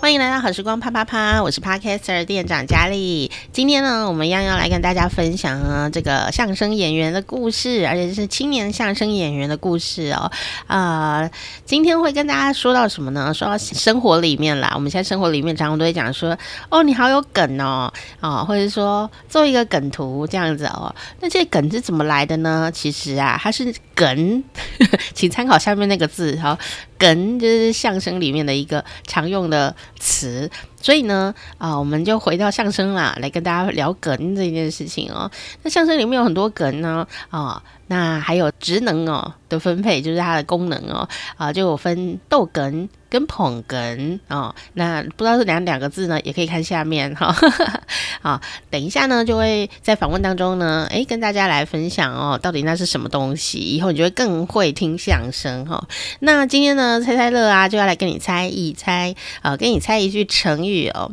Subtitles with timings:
[0.00, 3.30] 欢迎来到好时光啪啪啪，我是 Podcaster 店长佳丽。
[3.52, 10.28] 今天呢，我们一样要来跟大家分享啊，这个相声演员的故事，而且是青年相声演员的故事哦。
[10.66, 11.30] 啊、呃，
[11.64, 13.32] 今天会跟大家说到什么呢？
[13.32, 16.36] 说到生活里面啦，我们现在生活里面常常都会讲说，
[16.68, 20.92] 哦，你好有梗哦，哦，或者说做一个梗图这样子哦。
[21.20, 22.68] 那这梗是怎么来的呢？
[22.74, 24.42] 其实啊，它是梗，
[25.14, 26.58] 请参考下面那个字哈。
[27.02, 30.48] 梗就是相声里面的一个常用的词，
[30.82, 35.30] 所以呢，啊，我们就回到相声啦，来跟大家聊梗这件事情哦。
[35.62, 44.54] 那相声里面有很多梗呢，啊，那还有职能哦的分配，就是它的功能哦，啊，就有分逗哏跟捧哏哦。
[44.74, 47.34] 那不知道是两两个字呢，也可以看下面哈。
[48.22, 48.40] 啊，
[48.70, 55.86] 等一下呢，就会在访问当中呢，诶，跟大家来分享哦，到底那是什么东西，以后你就会更会听相声哈。
[56.20, 61.12] 那今天呢，猜猜乐啊，就要来跟你猜一猜，啊，跟你猜一句成语哦。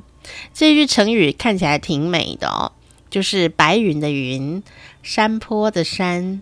[0.53, 2.71] 这句成语看起来挺美的哦，
[3.09, 4.61] 就是白云的云，
[5.01, 6.41] 山坡的山，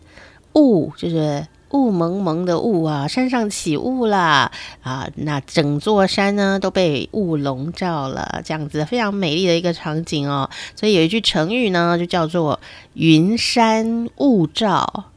[0.53, 1.47] 雾就是。
[1.71, 4.49] 雾蒙蒙的雾啊，山上起雾了
[4.83, 5.09] 啊！
[5.15, 10.49] 那整座山呢都被雾笼罩了，这样子非常美丽的一个场景哦。
[10.77, 12.61] 所以有一句成语呢，就叫做
[12.95, 15.11] “云山雾罩”。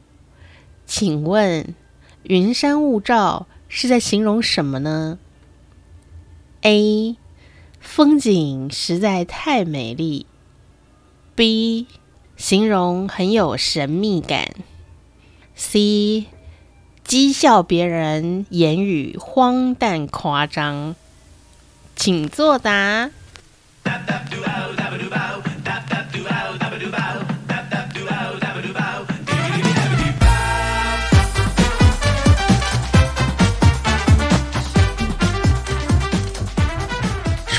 [0.85, 1.73] 请问
[2.23, 5.17] “云山雾罩”是在形容什么呢
[6.63, 7.15] ？A.
[7.81, 10.25] 风景实在太美丽。
[11.35, 11.87] B.
[12.37, 14.55] 形容很有神秘感。
[15.55, 16.27] C.
[17.05, 20.95] 讥笑别人言语荒诞夸张，
[21.95, 23.09] 请作答。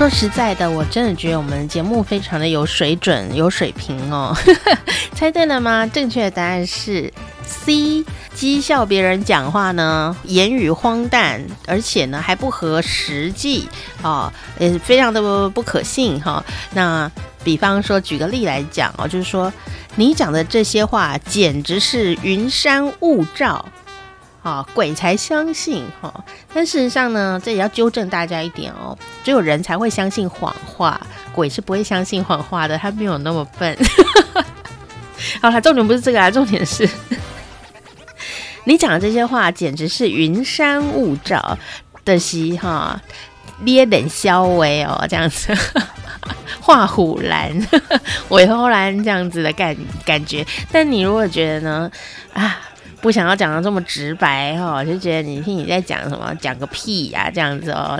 [0.03, 4.36] 说实在的，我真的觉得我们节目非常的有水准、有水平哦。
[5.14, 5.86] 猜对了吗？
[5.86, 7.12] 正确的答案是
[7.47, 8.04] C。
[8.34, 13.69] 讥笑别人讲话呢，言语荒诞，而且呢还不合实际
[14.03, 17.09] 啊，也非常的不，可信哈、那
[17.44, 19.53] 比方说，举个例来讲哦，就是说
[19.94, 23.65] 你讲的这些话简直是云山雾罩
[24.42, 26.12] 啊，鬼才相信哈、
[26.53, 31.00] 但事实上呢，这也要纠正大家一点哦，只有人才会相信谎话，
[31.32, 33.76] 鬼是不会相信谎话的，他没有那么笨。
[35.41, 36.88] 好了，重点不是这个啊，重点是。
[38.64, 41.56] 你讲的这些话简直是云山雾罩
[42.04, 43.00] 的西哈，
[43.60, 45.56] 捏冷消微哦，这样子
[46.60, 47.52] 画虎兰、
[48.28, 50.44] 尾后兰这样子的感感觉。
[50.70, 51.91] 但你如果觉得呢
[52.32, 52.60] 啊，
[53.02, 57.98] 不想要讲的这么直白哈，就觉得你听你在讲什么，讲个屁呀、这样子哦，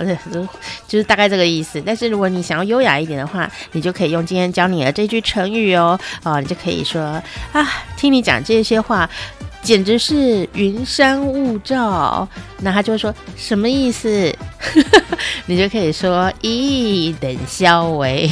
[0.87, 1.83] 就是大概这个意思。
[1.85, 7.21] 但是如果你想要优雅一点的话，你就可以用今天教你的这句成语哦，哦，你就可以说
[7.51, 9.09] 啊，听你讲这些话。
[9.61, 12.27] 简直是云山雾罩，
[12.59, 14.29] 那他就说什么意思？
[15.47, 18.29] 你就可以说一等消为。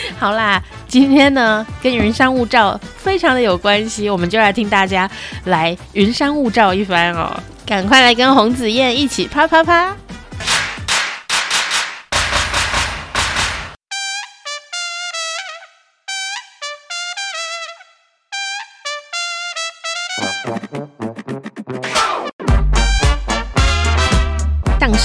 [0.18, 5.10] 好啦，今天呢跟云山雾罩非常的有关系，我们就来听大家
[5.44, 9.94] 来云山雾罩一番哦，赶快来跟洪子燕一起啪啪啪。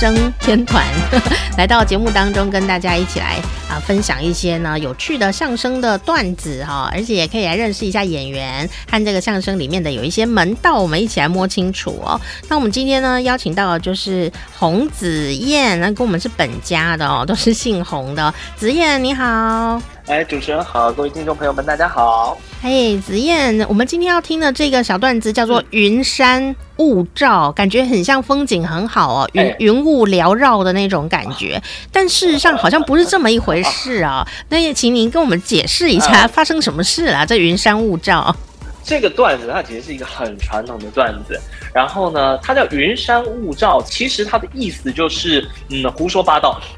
[0.03, 0.85] 生天团
[1.57, 3.37] 来到节目当中，跟大家一起来
[3.69, 12.19] 啊分享一些呢有趣的相声的段子哈，而且也可以来认识一下演员和这个相声里面的有一些门道，我们一起来摸清楚哦。
[12.49, 18.33] 那我们今天呢邀请到的就是洪子燕，那跟我们是本家的哦，都是姓洪的。
[18.57, 22.37] 子燕你好，哎，主持人好，各位听众朋友们大家好。
[22.61, 31.61] 嘿，子燕，我们今天要听的这个小段子叫做“云山雾罩”，感觉很像风景很好哦，云云雾缭绕的那种感觉。
[31.89, 34.27] 但事实上好像不是这么一回事啊。
[34.49, 37.25] 那也请您跟我们解释一下发生什么事了？
[37.25, 38.35] 这云山雾罩，
[38.83, 41.39] 这个段子它其实是一个很传统的段子。
[41.73, 46.59] 然后呢，它叫“云山雾罩”，其实它的意思就是嗯，胡说八道。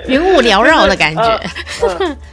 [0.06, 1.40] 云雾缭绕的感觉，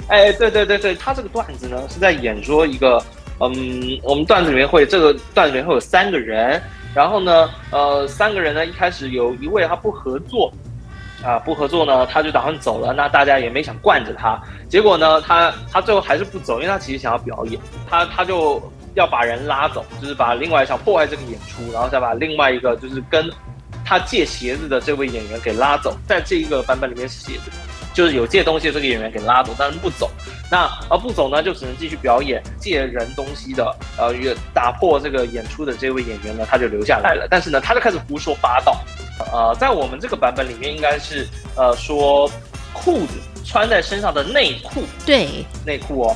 [0.07, 3.03] 哎，对对对对，他这个段子呢是在演说一个，
[3.39, 6.61] 嗯，我们段子里面会这个段子里面会有三个人，
[6.93, 10.53] 然后呢，呃，三个人呢一开始有一位他不合作，
[11.23, 14.39] 啊，不合作呢他就打算走了，那大家也没想惯着他，
[14.69, 17.59] 结果呢他他最后还是不走，因为他其实想要表演，
[17.89, 18.61] 他他就
[18.93, 23.29] 要把人拉走，就是把另外想破坏这个演出，然后再把另外一个就是跟
[23.85, 25.95] 他借鞋子的这位演员给拉走。
[26.07, 27.51] 在这一个版本里面是写的，
[27.93, 30.09] 就是有借东西的这个演员给拉走，但是不走。
[30.51, 32.41] 那而不走呢，就只能继续表演。
[32.59, 34.13] 借人东西的，呃，
[34.53, 37.27] 打破这个演出的这位演员呢，他就留下来了。
[37.29, 38.79] 但是呢，他就开始胡说八道。
[39.31, 42.29] 呃，在我们这个版本里面，应该是呃说
[42.73, 43.13] 裤子
[43.45, 46.15] 穿在身上的内裤，对，内裤哦，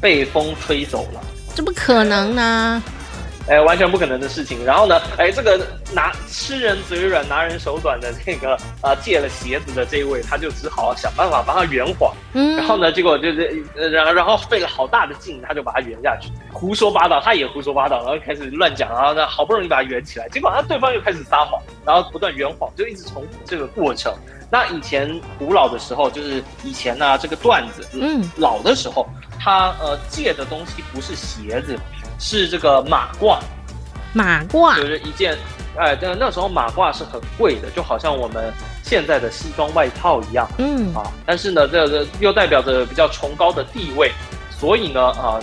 [0.00, 1.20] 被风吹走了。
[1.54, 2.82] 这不可能呢。
[3.48, 4.64] 哎，完全不可能的事情。
[4.64, 5.58] 然后呢，哎，这个
[5.92, 12.14] 拿吃人嘴软、拿人手短的这个呃借了鞋子的这一位，他就只好想办法帮他圆谎。
[12.34, 24.12] 嗯，然后呢，结果就是然然后费了好大的劲，他就把他圆下去，胡说八道，他也胡说八道，然后开始乱讲，然后呢，好不容易把他圆起来，结果他对方又开始撒谎，然后不断圆谎，就一直重复这个过程。
[24.50, 29.08] 那以前古老的时候，就是以前呢、啊，这个段子，嗯，老的时候，
[29.38, 31.78] 他呃借的东西不是鞋子。
[32.18, 33.38] 是这个马褂，
[34.12, 34.76] 马褂。
[34.76, 35.36] 就是一件，
[35.76, 40.94] 哎，那那时候马褂是很贵的，就好像我们现在的西装外套一样，嗯。
[40.94, 44.12] 啊，但是呢，这个又代表着比较崇高的地位，
[44.50, 45.38] 所以呢，啊，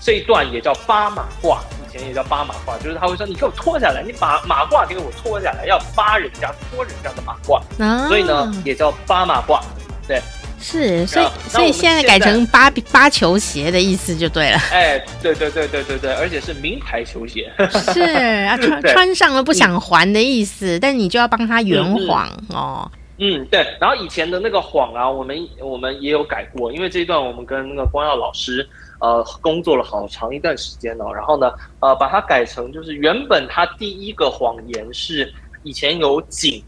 [0.00, 9.60] 这一段也叫扒马褂，以前也叫扒马褂，就是他会说，你给我脱下来，你把马褂给我脱下来，要扒人家脱人家的马褂，啊，所以呢，也叫扒马褂，
[10.06, 10.22] 对。
[10.60, 14.58] 是，所以所以现在改成扒扒球鞋的意思就对了。
[14.70, 17.50] 哎，对对对对对对，而且是名牌球鞋。
[17.70, 18.02] 是
[18.46, 22.90] 啊， 穿穿上了不想还的意思，嗯、但你就要帮他圆谎哦。
[23.16, 23.66] 嗯，对。
[23.80, 28.66] 然后以前的那个谎啊，我们我们也有改过，因为这一段我们跟那个光耀老师
[29.00, 31.04] 呃工作了好长一段时间呢。
[31.14, 36.62] 然后呢，呃，把它改成就是原本他第一个谎言是以前有井。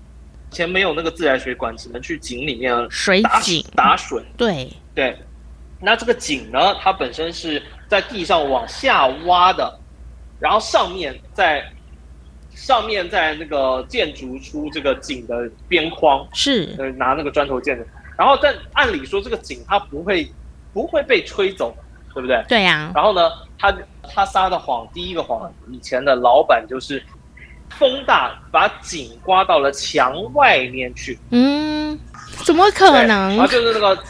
[0.53, 4.23] 以前没有那个自来水管，只能去井里面水井打水。
[4.37, 5.19] 对对，
[5.81, 9.81] 那这个井呢，它本身是在地上往下挖的，
[10.39, 11.65] 然后上面在
[12.55, 17.87] 上面在那个建筑出这个井的边框，是呃拿那个砖头建的。
[18.19, 20.31] 然后但按理说这个井它不会
[20.75, 21.75] 不会被吹走，
[22.13, 22.45] 对不对？
[22.47, 22.93] 对呀。
[22.95, 27.03] 然后呢，他他撒的谎，第一个谎，以前的老板就是。
[27.79, 31.19] 风大，把井刮到了墙外面去。
[31.31, 31.99] 嗯，
[32.45, 33.39] 怎么可能？
[33.39, 34.03] 啊，就是那个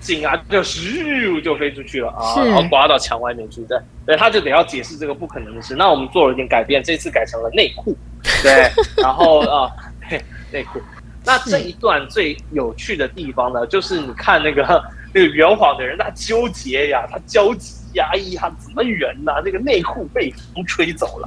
[0.00, 3.60] 井啊，就咻就飞出去了啊，然后刮到墙外面去。
[3.62, 5.74] 对，对，他就得要解释这个不可能的事。
[5.74, 7.96] 那我们做了一点改变，这次改成了内裤。
[8.42, 8.70] 对，
[9.02, 9.70] 然后啊，
[10.52, 10.80] 内裤。
[11.24, 14.62] 那这一段最有趣的地方呢，就是你看那个
[15.14, 17.74] 那个圆谎的人，他纠结呀，他焦急。
[17.94, 19.32] 压抑他怎么圆呢？
[19.44, 21.26] 那个内裤被风吹走了.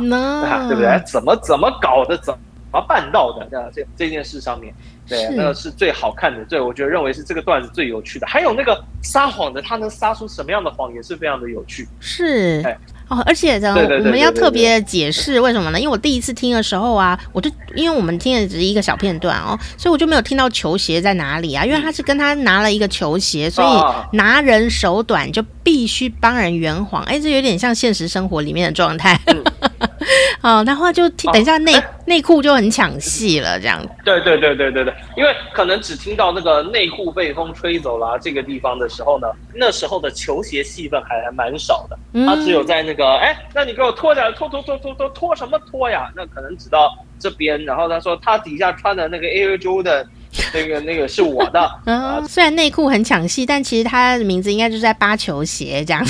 [0.68, 1.04] 对不对？
[1.06, 2.18] 怎么怎么搞的？
[2.18, 2.34] 怎
[2.72, 3.48] 么办到的？
[3.74, 4.74] 这这件事上面，
[5.08, 8.28] 对，那是最好看的，对我觉得认为是这个段子最有趣的。
[8.28, 11.88] 还有那个撒谎的，他能撒出什么样的谎，也是非常的有趣。
[12.02, 12.62] 是，
[13.08, 15.80] 哦，而且呢，我们要特别解释为什么呢？
[15.80, 21.64] 因为我第一次听的时候啊，我就因为我们听的只是一个小片段哦，所以我就没有听到球鞋在哪里啊。
[21.64, 27.04] 因为他是跟他拿了一个球鞋，所以拿人手短就必须帮人圆谎。
[27.04, 29.20] 哎，这有点像现实生活里面的状态。
[29.28, 29.44] 嗯
[30.42, 31.74] 哦，然后就听，等一下内
[32.06, 33.84] 内裤就很抢戏了，这样。
[34.04, 46.10] 对对对对对对，因为可能只听到那个内裤被风吹走了这个地方的时候呢，那时候的球鞋戏份还还蛮少的，他只有在那个，哎，那你给我脱下来，脱脱脱脱脱脱什么脱呀？
[46.16, 50.06] 那可能只到这边，然后他说他底下穿的那个 Air Jordan，
[50.54, 51.72] 那个那个是我的。
[51.86, 56.06] 嗯，虽然内裤很抢戏，但其实他的名字应该就是在扒球鞋这样。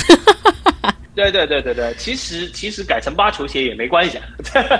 [1.16, 4.20] 对对对对对，其实其实改成八球鞋也没关系，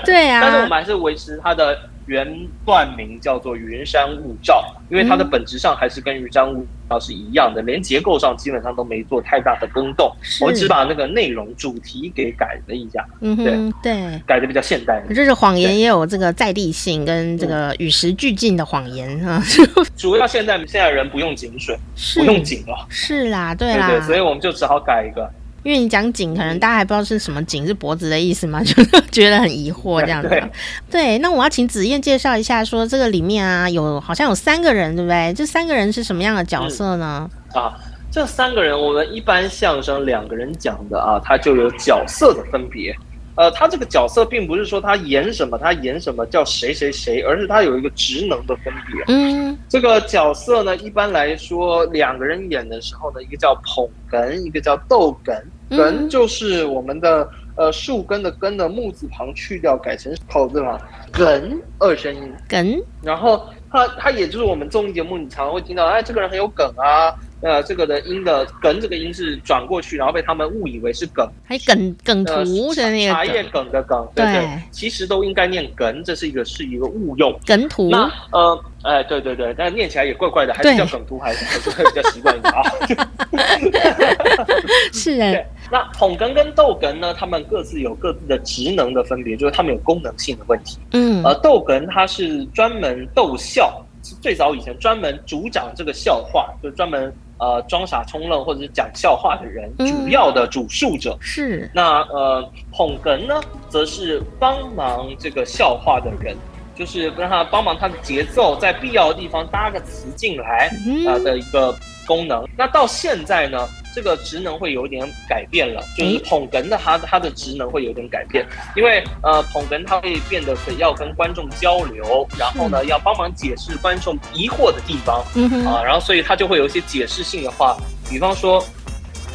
[0.05, 2.25] 对啊， 但是我们还是维持它的原
[2.63, 13.43] 段名叫做云山雾罩，因为它的本质上还是跟云山雾罩是一样的，连结构上基本上都没做太大的更动，我们只把那个内容主题给改了一下，嗯哼，
[13.81, 15.03] 对对，改的比较现代。
[15.09, 19.43] 这是谎言也有这个在地性跟这个与时俱进的谎言啊，
[19.97, 21.75] 主要现在现在人不用井水，
[22.15, 25.27] 不用井了，是啦，对啦，对，所以我们就只好改一个。
[25.67, 28.63] 因为你讲颈，可能大家还不知道是什么颈，是脖子的意思吗？
[28.63, 28.81] 就
[29.11, 30.29] 觉得很疑惑这样子。
[30.29, 30.41] 对，
[30.89, 35.33] 对，那我要请子燕介绍一下，说这个里面啊，有好像有三个人，对不对？
[35.33, 37.29] 这三个人是什么样的角色呢？
[37.53, 37.75] 嗯、啊，
[38.09, 42.95] 这三个人，我们一般相声两个人讲的啊，他就有角色的分别。
[43.35, 49.03] 呃，他这个角色并不是说他演什么，他演什么叫谁谁谁，而是他有一个职能的分别。
[49.09, 55.37] 嗯，这个角色呢，一般来说两个人演的时候呢，一个叫捧哏，一个叫逗哏。
[55.69, 60.79] 哏就是我们的呃树根的根的木字旁去掉，改成口字旁，
[61.13, 62.33] 哏二声音。
[62.49, 67.13] 哏，然后他他也就是我们综艺节目，你常常会听到，哎，这个人很有梗啊。
[67.41, 77.39] 呃，这个的音的梗，这个音是转过去，然后被他们误以为是梗，还梗梗图的那个茶叶梗的梗，对对，其实都应该念梗，这是一个是一个误用。
[77.45, 77.89] 梗图。
[77.91, 82.61] 那呃，哎，对对对，但念起来也怪怪的，还是叫梗图，还是还是会比较习惯一点啊。
[84.91, 85.47] 是哎。
[85.69, 90.79] 那捧哏跟逗哏呢，他们各自有各自的职能的分别，就是他们有功能性的问题。
[90.93, 91.23] 嗯。
[91.23, 93.85] 呃，逗哏它是专门逗笑，
[94.21, 97.13] 最早以前专门主掌这个笑话，就专门。
[97.39, 103.39] 呃，装傻充愣或者是讲笑话的人，嗯、主要的主述者是那呃，捧哏呢，
[103.69, 106.35] 则是帮忙这个笑话的人，
[106.75, 110.67] 就是让他帮忙他的节奏，在必要的地方搭个词进来
[111.07, 111.75] 啊、呃、的一个
[112.05, 112.47] 功能。
[112.57, 113.67] 那到现在呢？
[113.97, 125.25] 这个职能会有点改变了，就是捧哏的他他的职能会有点改变，因为呃捧哏他会变得可以要跟观众交流，然后呢要帮忙解释观众疑惑的地方，
[125.65, 127.75] 啊，然后所以他就会有一些解释性的话，
[128.07, 128.63] 比方说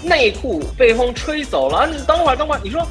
[0.05, 2.87] 内裤被风吹走了，你等会儿等会儿，你说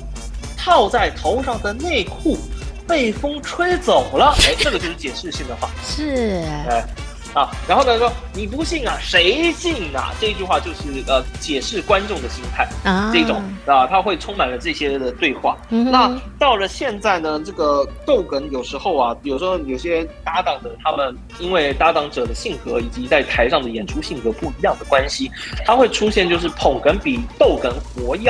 [0.58, 2.38] 套在头上的内裤
[2.86, 6.84] 被风吹走了，哎，这个就是解释性的话，是，哎。
[7.34, 15.58] 啊，然后呢说：“你不信啊，谁信啊？”这一句话就是呃，解释观众的心态啊，这种啊，他会充满了这些的对话。
[15.70, 25.32] 嗯、那到了现在呢，这个逗哏有时候啊，有时候有些搭档的他们因为搭档者的性格以及在台上的演出性格不一样的关系，
[25.66, 28.30] 他会出现就是捧哏比逗哏活跃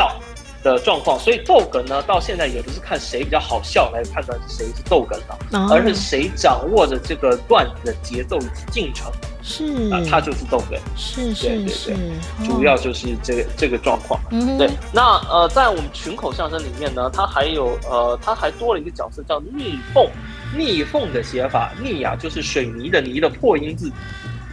[0.64, 14.20] 的状况，所以逗哏呢，到现在也不是看谁比较好笑来判断谁是逗哏的，哦、而是谁掌握着这个段子的节奏以及进程，是啊、呃，他就是逗哏，是是是，对对对，哦、主要就是这个这个状况。
[14.58, 14.70] 对。
[14.94, 20.08] 那呃，在我们群口相声里面呢，它还有呃，它还多了一个角色叫逆缝，
[20.56, 23.92] 逆缝的写法，逆啊就是水泥的泥的破音字。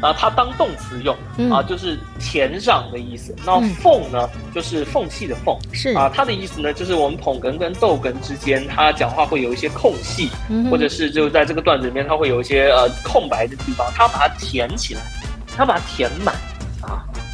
[0.00, 3.34] 啊，它当动词用，嗯、啊，就是填上的意思。
[3.44, 5.56] 那缝呢，嗯、就是缝隙的缝。
[5.72, 15.00] 是啊，它的意思呢，就是我们捧哏跟逗哏之间，他讲话会有一些空隙，嗯、或者是就在这个段子里面，它会有一些呃空白的地方，他把它填起来，
[15.56, 16.34] 他把它填满。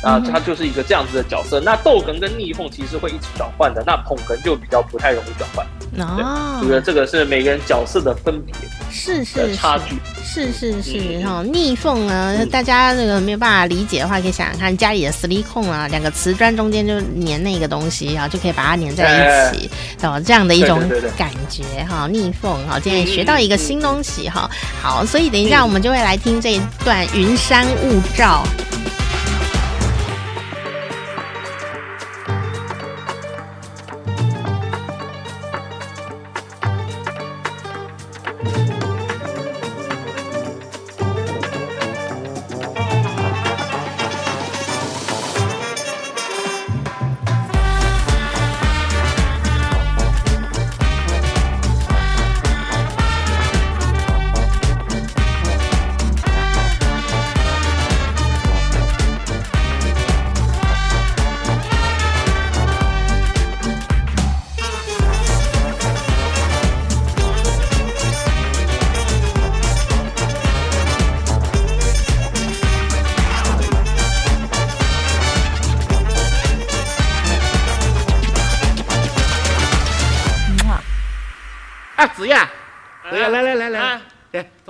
[0.02, 1.60] 啊，他就是一个这样子的角色。
[1.60, 5.64] 那逗哏跟逆凤其实会一直转换的，那捧哏就比较不太容易转换。
[5.98, 8.54] 哦，这个这个是每个人角色的分别，
[8.90, 11.42] 是是差距，是是是哈。
[11.52, 19.70] 逆凤呢，大家那个没有办法理解的话，可以想想看家里的矽利康啊，两个瓷砖中间就粘那个东西然后，就可以把它粘在一起，
[20.02, 20.80] 哦，这样的一种
[21.16, 22.08] 感觉哈。
[22.10, 24.50] 逆缝哈，今天也学到一个新东西哈。
[24.82, 28.44] 好，所以等一下我们就会来听这一段云山雾罩。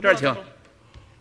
[0.04, 0.36] 这儿请。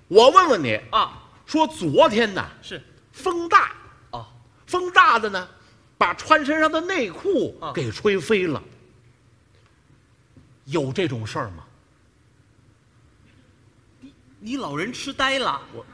[0.09, 1.13] 我问问你啊，
[1.45, 3.71] 说昨天呢是风大
[4.11, 4.27] 啊，
[4.67, 5.47] 风大的呢，
[5.97, 8.61] 把穿身上的内裤给吹飞了。
[10.65, 11.63] 有这种事儿吗？
[14.01, 15.61] 你你老人痴呆了。
[15.73, 15.85] 我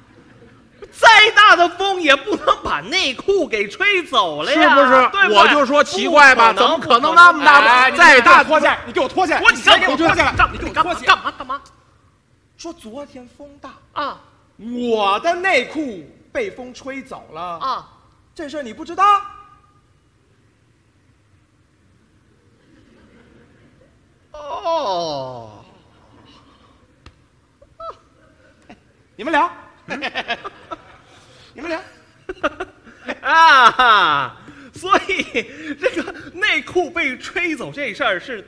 [0.92, 5.34] 再大的风也不能把内裤给吹走了呀，是不是？
[5.34, 7.92] 我就说奇怪吧，怎么可能那么大？
[7.92, 9.42] 再大脱下，你给我脱下来！
[9.42, 10.50] 我你先给我脱下来！
[10.52, 11.06] 你给我脱下来？
[11.06, 11.34] 干嘛？
[11.38, 11.62] 干嘛？
[12.60, 14.22] 说昨天风大啊，
[14.58, 17.90] 我的内裤被风吹走了啊，
[18.36, 19.22] 这事儿你不知道？
[24.34, 25.64] 哦，
[29.16, 29.50] 你们聊。
[31.54, 31.82] 你们聊
[33.24, 34.38] 啊，
[34.74, 35.24] 所以
[35.76, 38.46] 这个内裤被吹走这事儿是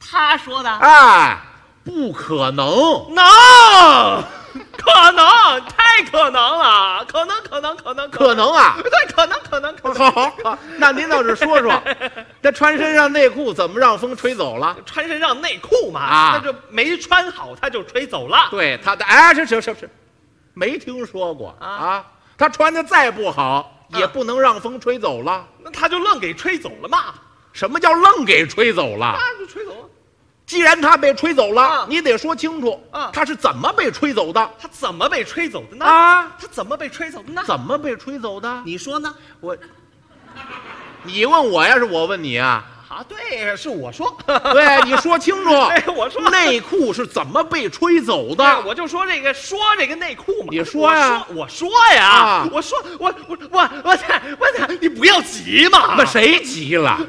[0.00, 0.70] 他说的？
[0.78, 1.40] 哎，
[1.84, 2.66] 不可能，
[3.14, 4.24] 能。
[4.76, 5.26] 可能，
[5.66, 8.76] 太可能了，可能，可能，可能，可能啊！
[8.82, 10.12] 对，可能，可能，可能。
[10.12, 11.82] 好，好，那您倒是说说，
[12.40, 14.76] 这穿身上内裤怎么让风吹走了？
[14.86, 18.46] 穿身上内裤嘛，啊，那就没穿好，他就吹走了。
[18.50, 19.90] 对，他的，哎，是是是是，
[20.52, 22.04] 没听说过啊，啊。
[22.38, 25.44] 他穿的再不好，也不能让风吹走了。
[25.58, 27.14] 那他就愣给吹走了嘛？
[27.52, 29.16] 什么叫愣给吹走了？
[29.18, 29.88] 那就吹走了。
[30.54, 34.50] 既然他被吹走了，啊、你得说清楚，啊，他是怎么被吹走的？
[34.56, 35.84] 他怎么被吹走的呢？
[35.84, 37.42] 啊，他怎么被吹走的呢？
[37.44, 38.62] 怎么被吹走的？
[38.64, 39.12] 你说呢？
[39.40, 39.56] 我，
[41.02, 42.64] 你问我呀，是我问你啊？
[42.94, 45.52] 啊，对，是我说， 对，你说清楚。
[45.62, 48.60] 哎，我说内裤是怎么被吹走的？
[48.64, 50.48] 我就说这个，说这个内裤嘛。
[50.52, 55.96] 你说呀，我说呀，啊、我说，我我我我操，我操，你不要急嘛。
[55.98, 56.90] 那谁急了？
[56.90, 57.02] 啊，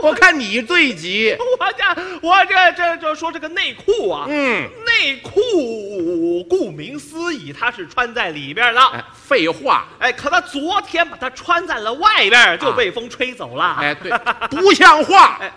[0.00, 1.36] 我，我看你最急。
[1.58, 1.82] 我这
[2.22, 8.80] 我这这就说这个内裤啊，嗯，内裤顾名思义，它是穿在里边的。
[8.80, 9.88] 哎，废话。
[9.98, 13.64] 哎，可他昨天把它穿在了外边，就被风吹走了。
[13.64, 14.12] 啊、哎，对，
[14.50, 15.23] 不像话。
[15.40, 15.52] 哎，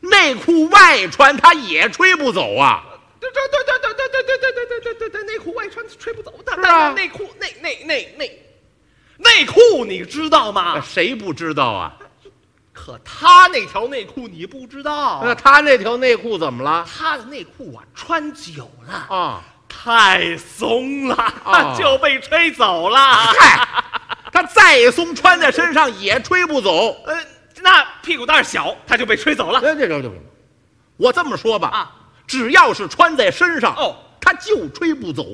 [0.00, 2.84] 内裤外穿他也吹不走啊！
[3.20, 8.42] 对对对对对对对对对对对对对，内裤外穿吹不走，但是啊，内裤内内内内
[9.18, 10.80] 内裤你知道吗？
[10.80, 11.96] 谁不知道啊？
[12.72, 15.20] 可他那条内裤你不知道？
[15.22, 16.86] 那他那条内裤怎么了？
[16.88, 21.34] 他的内裤啊，穿久了啊，太松了，
[21.78, 22.98] 就被吹走了。
[22.98, 23.68] 嗨，
[24.32, 26.96] 他再松，穿在身上也吹不走。
[27.04, 27.14] 呃。
[27.62, 29.60] 那屁股蛋小，他就被吹走了。
[29.60, 30.10] 这这这这，
[30.96, 31.92] 我这么说吧，啊，
[32.26, 35.26] 只要是穿在身上，哦，他就吹不走。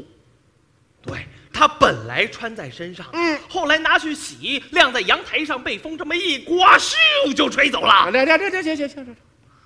[1.03, 6.95] 对，他本来穿在身上，嗯，后来拿去洗，晾在阳台上，被风这么一刮，咻
[7.35, 8.11] 就吹走了。
[8.13, 9.17] 这这这这行行行行，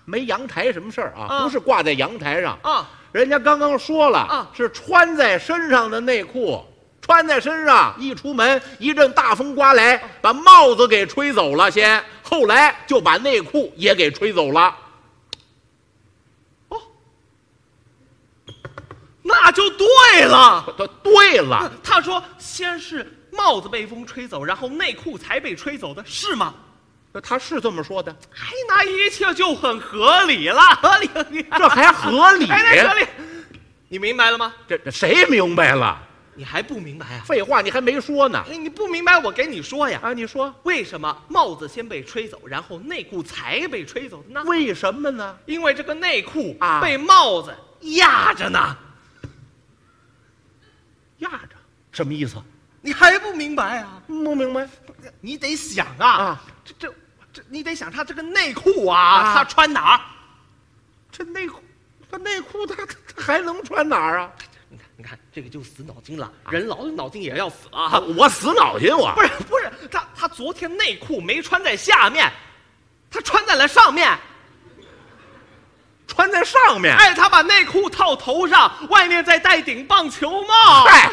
[0.05, 1.43] 没阳台什么事儿啊，啊？
[1.45, 6.63] 不是挂在阳台上啊，人家刚刚说了啊，是穿在身上的内裤。
[7.11, 11.69] 穿在身上，一出门，一阵大风刮来，把帽子给吹走了。
[11.69, 14.73] 先，后来就把内裤也给吹走了。
[16.69, 16.81] 哦，
[19.23, 20.65] 那就对了。
[20.79, 21.69] 他对了。
[21.83, 26.55] 他说，先是帽子被风吹走，然后内裤才被吹走的，是吗？
[27.25, 28.15] 他是这么说的。
[28.37, 30.63] 哎，那一切就很合理了。
[30.81, 32.49] 合理，这还合理？
[32.49, 33.05] 哎，合理。
[33.89, 34.55] 你明白了吗？
[34.69, 36.07] 这这谁明白了？
[36.41, 37.23] 你还不明白啊？
[37.27, 38.43] 废话，你还没说呢。
[38.49, 40.01] 你不明白，我给你说呀。
[40.03, 44.43] 啊，你说为什么帽子先被吹走，然后内裤才被吹走的呢？
[44.47, 45.37] 为什么呢？
[45.45, 48.75] 因为这个内裤啊被帽子压着呢。
[51.19, 51.51] 压着？
[51.93, 52.43] 什么意思？
[52.81, 54.03] 你还不明白啊？
[54.07, 54.67] 不明白。
[55.21, 56.95] 你得想啊，啊这这
[57.35, 60.01] 这，你得想他这个内裤啊，啊他穿哪儿？
[61.13, 61.61] 这内裤，
[62.11, 64.33] 他内裤他他还能穿哪儿啊？
[64.73, 66.31] 你看，你看，这个就死脑筋了。
[66.49, 67.99] 人老了，脑筋也要死啊！
[68.17, 72.33] 我死脑筋，我不是不是他，他昨天内裤没穿在下面，
[73.11, 74.17] 他穿在了上面，
[76.07, 76.97] 穿在上面。
[76.97, 80.85] 哎，他把内裤套头上，外面再戴顶棒球帽。
[80.87, 81.11] 哎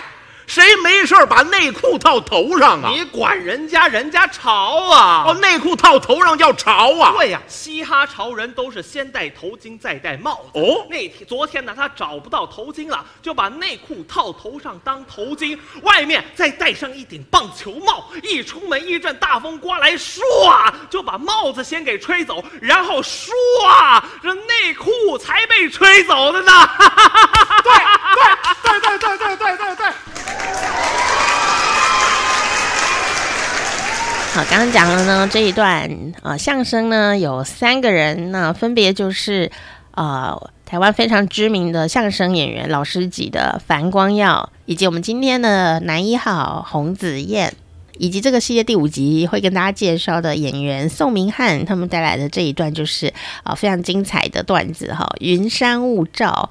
[0.47, 2.89] 谁没事把内裤套头上啊？
[2.89, 5.25] 你管人家，人家潮啊！
[5.27, 7.13] 哦，内裤套头上叫潮啊？
[7.17, 10.59] 对呀，嘻哈潮人都是先戴头巾再戴帽子。
[10.59, 18.05] 哦，那天昨天呢，他找不到头巾了，就把内裤套头上当头巾，外面再戴上一顶棒球帽。
[18.23, 20.21] 一出门，一阵大风刮来，唰
[20.89, 23.29] 就把帽子先给吹走，然后唰
[24.23, 26.51] 这内裤才被吹走的呢。
[27.63, 27.73] 对
[28.63, 29.85] 对对对对对对对。
[34.33, 35.89] 好，刚刚讲了呢这一段
[36.21, 39.51] 啊、相声呢有三个人那，分别就是
[39.91, 47.51] 啊、台湾非常知名的相声演员老师级的樊光耀，以及我们今天的男一号洪子彦，
[47.97, 56.47] 以及这个系列第五集会跟大家介绍的演员宋明翰，他们带来的这一段就是啊、非常精彩的段子哈，云山雾罩。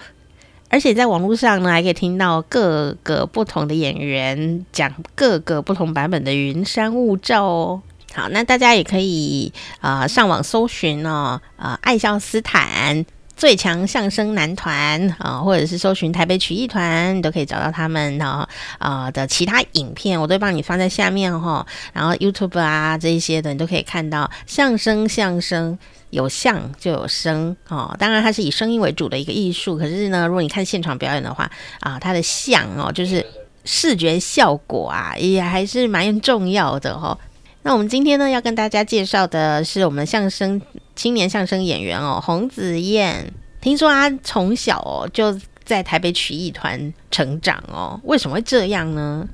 [0.77, 7.83] 而且在网络上呢，还可以听到各个不同的演员讲各个不同版本的云山雾罩哦。
[8.13, 25.79] 好，那大家也可以啊、上网搜寻哦，啊、呃、爱笑斯坦最强相声男团啊、或者是搜寻台北曲艺团，你都可以找到他们啊啊、的其他影片，我都帮你放在下面哈、然后 YouTube 啊这一些的，你都可以看到相声相声。
[26.11, 29.77] 有相就有声哦，当然它是以声音为主的一个艺术。
[29.77, 33.27] 可是呢，如果你看现场表演的话啊，它的相哦，就是
[33.65, 37.19] 视觉效果啊，也还是蛮重要的哈、哦。
[37.63, 40.63] 那我们今天呢，要跟大家介绍的是我们相声
[40.97, 43.33] 青年相声演员哦，洪子彦。
[43.61, 49.29] 听说他从小哦就在台北曲艺团成长哦，为什么会这样呢？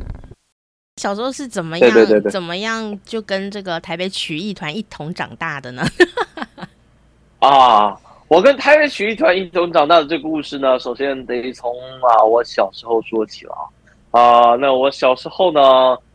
[1.01, 1.91] 小时候是怎么样？
[1.91, 5.83] 对对对对，怎么样就跟这个台北曲艺团一同长大的呢？
[7.41, 7.99] 啊，
[8.29, 13.55] 我跟台北曲艺团一同长大的这个故事呢，首先得从啊我小时候说起了
[14.11, 14.55] 啊。
[14.57, 15.61] 那我小时候呢，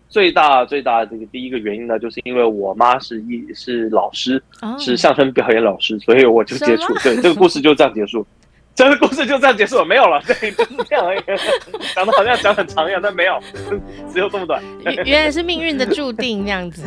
[0.09, 6.93] 最大最大的这个第一个原因呢，就是因为我妈是一是老师，哦，是相声表演老师，所以我就接触。
[7.03, 8.25] 对，这个故事就这样结束。
[8.73, 10.21] 这个故事就这样结束了，没有了。
[10.27, 11.19] 对，就这样而已。
[11.95, 13.39] 讲的好像讲很长一样，但没有，
[14.13, 14.61] 只有这么短。
[15.03, 16.83] 原来是命运的注定这样子。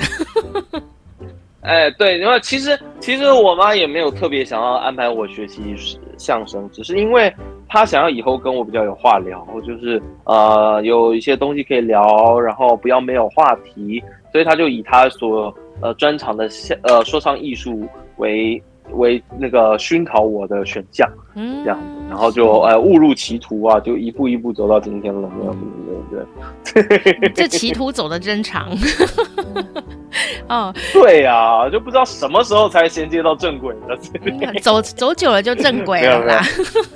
[1.63, 5.75] 哎，对，因为其实其实我妈也没有特别想要安排我学习
[6.17, 7.35] 相声，只是因为
[7.71, 14.03] 她想要以后跟我比较有话聊，就是呃有一些东西可以聊，然后不要没有话题，
[14.33, 16.49] 所以他就以他所呃专长的
[16.83, 18.63] 呃说唱艺术为。
[18.95, 25.55] 为那个熏陶我的选项，嗯，这样子，然后就呃误入歧途啊，就一步一步走到今天了，没有
[26.75, 28.69] 对对对， 这歧途走的真长，
[30.49, 36.45] 哦，对呀、啊，就不知道什么时候才衔接到正轨的，嗯、走走久了就正轨了啦，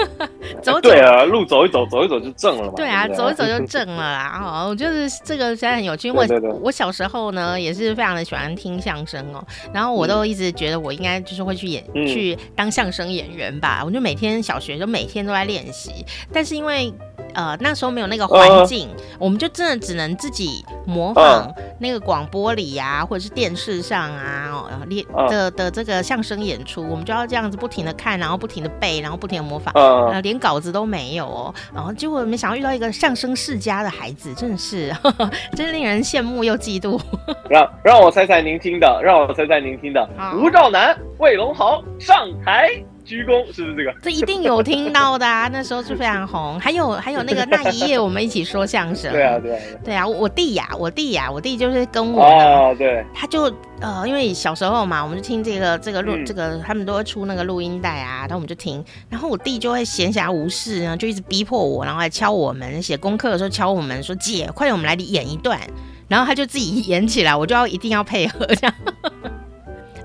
[0.62, 11.84] 走对啊，路走一走，走一走就正了嘛，对啊，走一走就正了啦， 哦，我觉得这个实在很有趣，因为我我小时候呢也是非常的喜欢听相声哦，然后我都一直觉得我应该就是会去演。
[12.06, 16.92] 去当相声演员吧，我就每天小学就每天都在练习，但是因为
[17.34, 37.00] 呃那时候没有那个环境，呃，我们就真的只能自己模仿那个广播里啊，或者是电视上啊，哦，练的的这个相声演出，我们就要这样子不停的看，然后不停的背，然后不停的模仿，呃，连稿子都没有哦，然后结果没想到遇到一个相声世家的孩子，真的是呵呵 真令人羡慕又嫉妒。
[37.50, 40.08] 让让我猜猜您听的，让我猜猜您听的，
[40.40, 42.70] 吴兆南、魏龙豪上台。
[43.04, 43.94] 鞠躬是不是这个？
[44.02, 45.48] 这一定有听到的啊！
[45.52, 46.58] 那时候是非常红。
[46.58, 49.12] 还有还有那个那一夜我们一起说相声。
[49.12, 50.06] 对啊对啊对啊！
[50.06, 52.24] 我弟呀，我弟呀，我弟就是跟我。
[52.24, 53.04] 哦对。
[53.14, 58.82] 他就呃，因为小时候嘛，我们就听这个这个录、嗯、这个，他们都会出那个录音带啊，然后我们就听。
[59.10, 65.60] 然后我弟就会闲暇无事呢，就一直逼迫我，然后还敲我们写功课的时候敲我们说：“姐，快点，我们来演一段。”
[66.08, 68.74] 然后他就自己演起来，我就要一定要配合这样。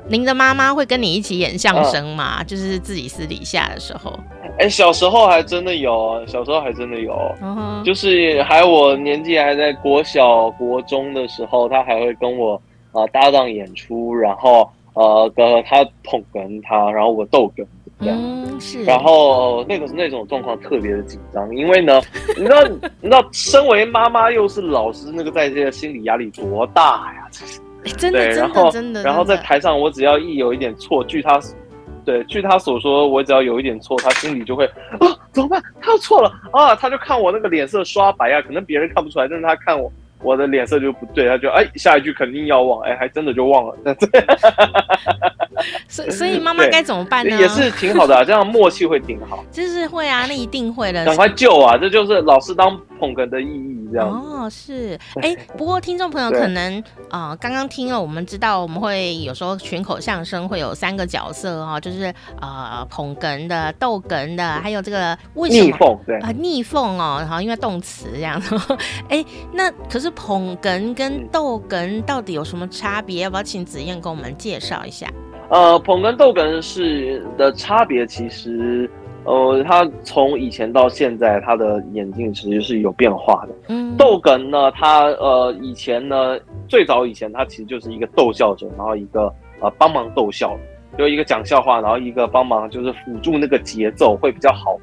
[0.09, 2.39] 您的妈妈会跟你一起演相声吗？
[2.41, 2.43] 啊？
[2.43, 4.19] 就是自己私底下的时候。
[4.57, 7.83] 哎、欸，小时候还真的有，小时候还真的有，uh -huh.
[7.83, 12.55] 就是还我年纪还在国小、国中的时候，他还会跟我
[12.91, 17.65] 啊、呃、搭档演出，然后呃跟他捧哏他，然后我逗哏。
[17.99, 18.83] 嗯，是。
[18.83, 22.01] 然后那个那种状况特别的紧张，因为呢，
[22.35, 22.63] 你知道，
[23.01, 27.27] 你知道，身为妈妈又是老师，那个在这个心理压力多大呀？
[27.85, 31.39] 欸、真的，对，真的，真的，然后在台上，我只要一有一点错，据他，
[32.03, 34.65] 对，据他所说，我只要有一点错，他心里就会
[34.99, 35.61] 啊，怎么办？
[35.81, 39.91] 他错了啊，他就看我那个脸色刷白啊，可能别人看不出来，但是他看我。
[40.21, 43.75] 我的脸色就不对，他就哎，下一句肯定要忘，哎，还真的就忘了。
[45.87, 47.35] 所以所以妈妈该怎么办呢？
[47.35, 49.43] 也是挺好的啊，这样默契会挺好。
[49.51, 51.03] 就是会啊，那一定会的。
[51.05, 51.77] 赶快救啊！
[51.77, 54.09] 这就是老师当捧哏的意义，这样。
[54.09, 54.97] 哦，是。
[55.21, 68.55] 哎，不过听众朋友可能啊，刚、呃、刚听了，我们知道我们会有时候群口相声会有三个角色哦，就是呃捧哏的、逗哏的，还有这个为什么对啊逆凤哦，然后因为动词这样子。
[69.09, 70.08] 哎，那可是。
[70.11, 73.23] 捧哏跟逗哏到底有什么差别？
[73.23, 75.07] 要不要请子燕给我们介绍一下？
[75.49, 78.89] 呃，捧哏逗哏是的差别，其实
[79.23, 83.55] 呃，它从以前到现在，它的演进其实是有变化的。
[83.69, 90.55] 嗯，逗哏呢，它呃以前呢，最早以前它其实就是一个逗笑者，然后一个呃帮忙逗笑，
[90.97, 94.77] 就一个讲笑话，然后一个帮忙就是辅助那个节奏会比较好。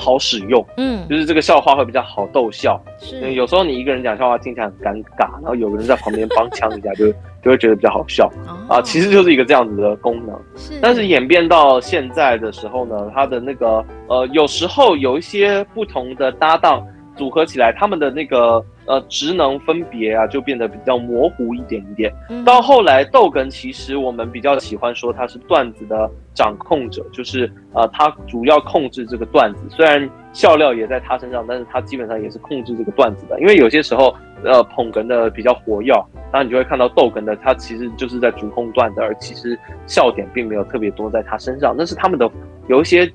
[0.00, 2.80] 好使用，嗯，就是这个笑话会比较好逗笑。
[2.98, 7.06] 是，有时候你一个人讲笑话听起来很尴尬，然后有个人在旁边帮腔一下， 就
[7.42, 8.28] 就会觉得比较好笑。
[8.68, 10.34] 哦、啊，其实就是一个这样子的功能。
[10.56, 16.84] 是，但是演变到现在的时候呢，它的那个呃，有时候有一些不同的搭档
[17.14, 18.64] 组合起来，他们的那个。
[18.90, 22.12] 呃，职能分别啊，就变得比较模糊一点一点。
[22.44, 29.60] 到后来，逗哏其实我们比较喜欢说他是段子的掌控者，就是呃，他主要控制这个段子。
[29.70, 33.38] 虽然笑料也在他身上，但是他基本上也是控制这个段子的。
[33.38, 35.94] 因为有些时候，呃，捧哏的比较活跃，
[36.32, 41.72] 然后你就会看到逗哏的他其实就是在主控段子，而其实笑点并没有特别多在他身上。
[41.78, 42.28] 那是他们的
[42.66, 43.08] 有一些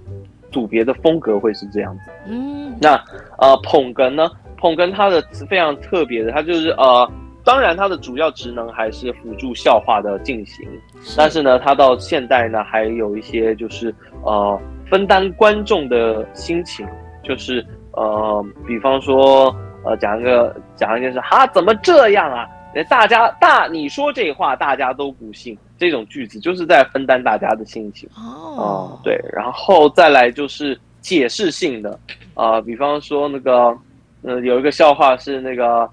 [0.51, 2.11] 组别的风格会是这样子。
[2.29, 2.95] 嗯，那
[3.39, 4.25] 呃，捧哏呢？
[4.65, 7.07] 捧哏它的非常特别的，它就是呃，
[7.43, 10.67] 当然它的主要职能还是辅助笑话的进行，
[11.15, 16.83] 但是呢，它到现代呢还有一些就是呃分担观众的心情，
[17.23, 22.47] 就是呃，比方说呃，讲一个讲一件事，哈，怎么这样啊？
[22.89, 25.55] 大家大你说这话，大家都不信。
[25.77, 31.91] 这种句子就是在分担大家的心情哦、呃，对，然后再来就是解释性的
[32.33, 33.79] 啊、呃，比方说那个，嗯、
[34.25, 35.87] 呃，有一个笑话是那个，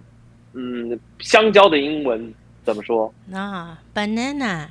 [0.55, 2.33] 嗯，香蕉的英文
[2.65, 3.13] 怎么说？
[3.31, 4.67] 啊、oh,，banana。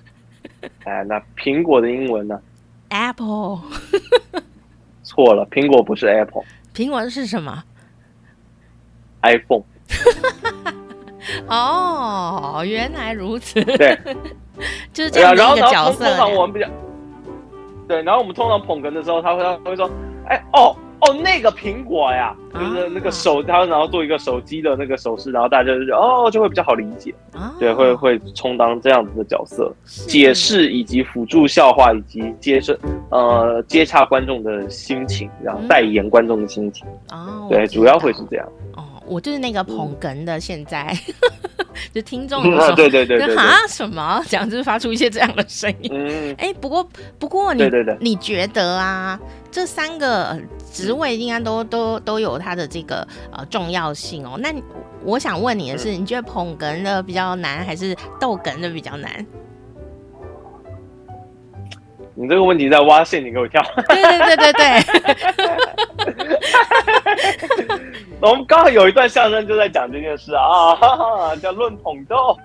[0.84, 2.38] 哎，那苹果的英文呢
[2.90, 3.60] ？Apple。
[5.02, 6.42] 错了，苹果不是 Apple。
[6.74, 7.64] 苹果是什么
[9.22, 9.64] ？iPhone。
[11.48, 13.62] 哦，原来如此。
[13.64, 13.98] 对，
[14.92, 16.04] 就是这样的一个角色。
[16.04, 16.68] 然后通常我们比较，
[17.88, 19.90] 对，然后我们通常捧哏的时候，他会他会说，
[20.28, 20.76] 哎，哦。
[21.02, 27.12] 哦，那个苹果呀，就是那个手，他然后做一个手机的那个手势，然后大家就哦，就会比较好理解，
[27.58, 32.72] 对，会会充当这样子的角色，解释以及辅助笑话，以及接受
[33.10, 38.48] 呃接洽观众的心情，然后代言观众的心情，嗯，对，主要会是这样。
[38.76, 40.96] 哦，我就是那个捧哏的，现在
[41.94, 45.90] 就听众的时候，对对对对，啊什么讲，就是发出一些这样的声音。
[45.92, 46.86] 嗯，哎，不过
[47.18, 49.18] 不过你对对对，你觉得啊，
[49.50, 50.38] 这三个。
[50.72, 54.38] 职位应该都都都有它的这个呃重要性哦。
[54.38, 54.50] 那
[55.04, 59.26] 我想问你的是，你觉得捧哏的比较难，还是逗哏的比较难？
[62.14, 63.62] 你这个问题在挖陷阱给我跳。
[63.88, 64.66] 对对对对对。
[68.20, 72.38] 我们刚好有一段相声就在讲这件事啊， 叫论捧逗。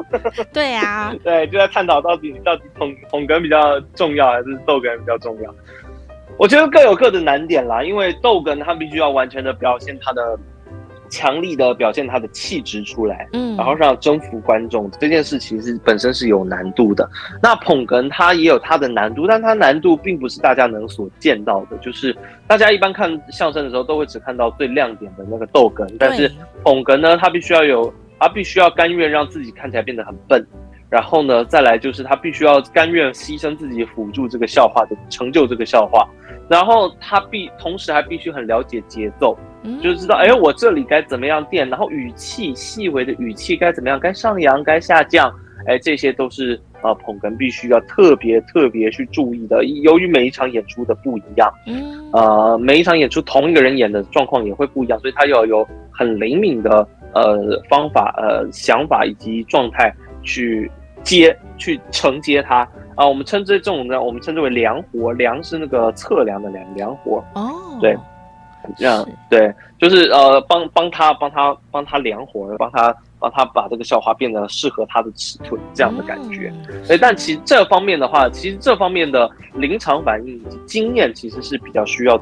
[0.51, 1.13] 对啊。
[1.23, 5.53] 对，就在探讨到底到底捧捧哏比较重要，还是逗哏比较重要？
[6.38, 10.38] 我觉得各有各的难点啦，因为逗哏他必须要完全的表现他的
[11.10, 17.10] 强力的表现他的气质出来，嗯，然后让征服观众这件事其实本身是有难度的。
[17.41, 21.78] 那捧哏他也有他的难度，但他难度并不是大家能所见到的。
[21.78, 22.15] 就是
[22.48, 26.32] 大家一般看相声的时候都会只看到最亮点的那个逗哏，但是
[26.63, 30.46] 捧哏呢，他必须要有，他必须要甘愿让自己看起来变得很笨。
[30.89, 36.08] 然后呢，再来就是他必须要甘愿牺牲自己辅助这个笑话的成就这个笑话，
[36.47, 39.38] 然后他必同时还必须很了解节奏，
[39.82, 45.30] 就知道哎，我这里该怎么样垫，然后语气细微的语气该怎么样，该上扬该下降，
[45.65, 49.65] 哎，这些都是呃捧哏必须要特别特别去注意的。
[49.65, 51.52] 由于每一场演出的不一样，
[52.13, 59.93] 呃，每一场演出同一个人演的状况也会不一样，所以他要有很灵敏的呃方法、呃想法以及状态。
[60.23, 60.69] 去
[61.08, 67.98] 接去承接它啊，我们称之这种呢，我们称之为量活，量是那个测量的量，量活哦，对，
[68.76, 76.52] 这样对，就是呃，帮帮他帮他帮他量活，帮他帮他把这个校花变得适合他的尺寸，这样的感觉。
[76.89, 82.22] 哎，但其实这方面的话，其实这方面的临场反应以及经验，其实是比较需要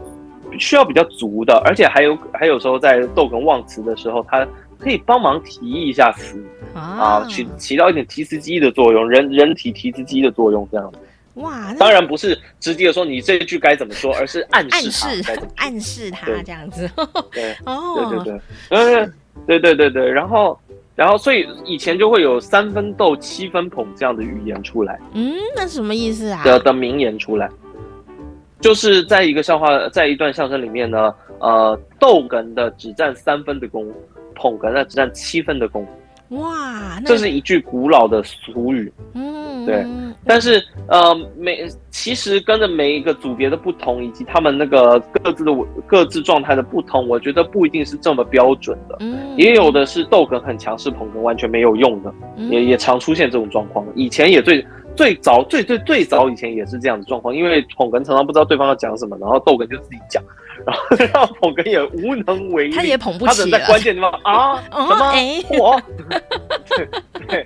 [0.60, 4.48] 需要比较足的，而且还有还有时候在逗哏忘词的时候，他。
[4.86, 6.40] 可以帮忙提一下词
[6.76, 11.00] 啊，起起到一点提词机的作用，人人体提词机的作用，这样子。
[11.42, 16.88] 哇，当然不是直接说你这一句该怎么说，而是暗示他，暗示他这样子。
[17.32, 19.14] 对， 哦，对对对，嗯，
[19.48, 20.56] 对对对对，然后
[20.94, 25.00] 然后所以以前就会有三分逗七分捧这样的语言出来。
[25.14, 26.44] 嗯，那什么意思啊？
[26.44, 27.50] 的的名言出来，
[28.62, 33.92] 就是在一个笑话，在一段相声里面呢，呃，逗哏的只占三分的功。
[34.36, 35.88] 捧哏那只占七分的功，
[36.30, 39.86] 哇，这是一句古老的俗语，嗯，对。
[40.28, 45.52] 但是呃，每其实跟着每一个组别的不同，以及他们那个各自的
[45.86, 48.98] 各自状态的不同，我觉得不一定是这么标准的。
[49.02, 53.86] 嗯，也有的是逗哏很强势，捧哏完全没有用的，也也常出现这种状况。
[53.94, 60.24] 以前也最最早最最最早以前也是这样的状况，因为捧哏常常不知道对方要讲什么，然后逗哏就自己讲。
[60.66, 65.06] 然后 让捧哏也无能为力，他也捧不起，他在关键地方啊， 什么？
[65.12, 65.82] 哎， 我，
[66.70, 66.88] 对
[67.28, 67.46] 对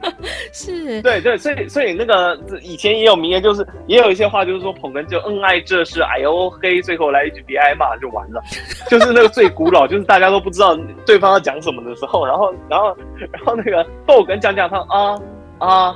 [0.51, 8.41] 是，对对，所以所以那个以前也有名言，就是也有一些话，就是说捧哏就恩爱这事，哎呦嘿，最后来一句别挨骂就完了，
[8.89, 12.95] 就是那个最古老，就是大家都不知道对方要讲什么的时候，然后然后
[13.31, 15.19] 然后那个逗哏讲讲他啊
[15.59, 15.95] 啊，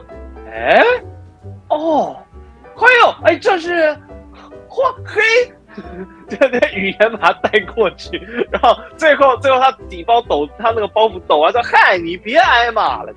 [0.52, 0.84] 哎，
[1.70, 2.16] 哦，
[2.76, 3.96] 还有哎，这是
[4.70, 5.22] 嚯嘿。
[6.30, 8.18] 就 那语言把他带过去，
[8.52, 13.14] 然后最后最后他底包抖，他那个包袱抖完，说嗨，你别挨骂了。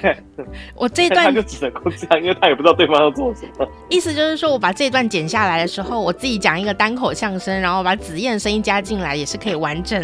[0.00, 0.16] 对，
[0.76, 3.68] 我这一段 他就只能够这样，因为他也不知道对方要做什么。
[3.88, 10.00] 意思就是说我把这一段剪下来的时候，我自己讲一个单口相声，然后把子燕声音加进来，也是可以完整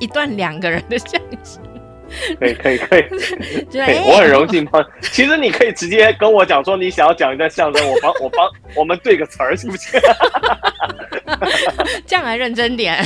[0.00, 1.62] 一段两个人的相声。
[2.38, 3.02] 可以可以可以，
[3.70, 4.84] 对，我很荣幸帮。
[5.00, 10.00] 其实你可以直接跟我讲说你想要讲一段相声，我帮我帮我们对个词儿，行不行？
[12.06, 12.96] 这样还认真点。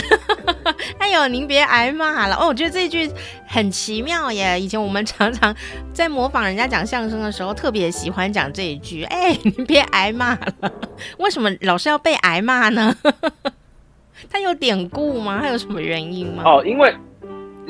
[0.98, 2.48] 哎呦，您别挨骂了哦！
[2.48, 3.10] 我觉得这句
[3.46, 4.58] 很奇妙耶。
[4.58, 5.54] 以前我们常常
[5.92, 9.04] 在模仿人家讲相声的时候，特别喜欢讲这一句。
[9.04, 10.72] 哎，您别挨骂了。
[11.18, 12.96] 为什么老是要被挨骂呢？
[14.30, 15.38] 他有典故吗？
[15.42, 16.42] 他有什么原因吗？
[16.46, 16.94] 哦，因为。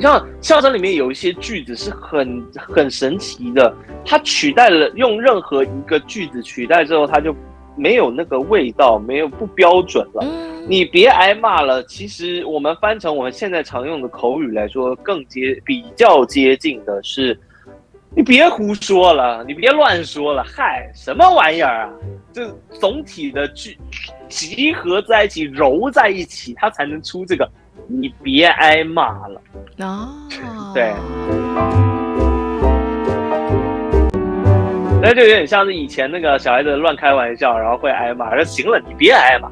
[0.01, 7.35] 像相声里面有一些句子是很很神奇的，它取代了用任何一个句子取代之后，它就
[7.77, 10.25] 没有那个味道，没有不标准了。
[10.67, 11.83] 你别挨骂了。
[11.85, 17.39] 其实我们翻成我们现在常用的口语来说，更接比较接近的是，
[18.17, 21.93] 你别胡说了，你别乱说了，嗨，什么玩意儿啊？
[22.33, 22.49] 这
[22.81, 23.79] 总体的句
[24.29, 27.49] 集合在一起，揉在一起，它才能出这个。
[27.87, 29.41] 你别挨骂了
[29.79, 30.09] 哦，
[30.73, 30.93] 对，
[35.03, 38.35] 那就有点像是以前那个小孩子乱开玩笑，然后会挨骂。
[38.35, 39.51] 说行了，你别挨骂，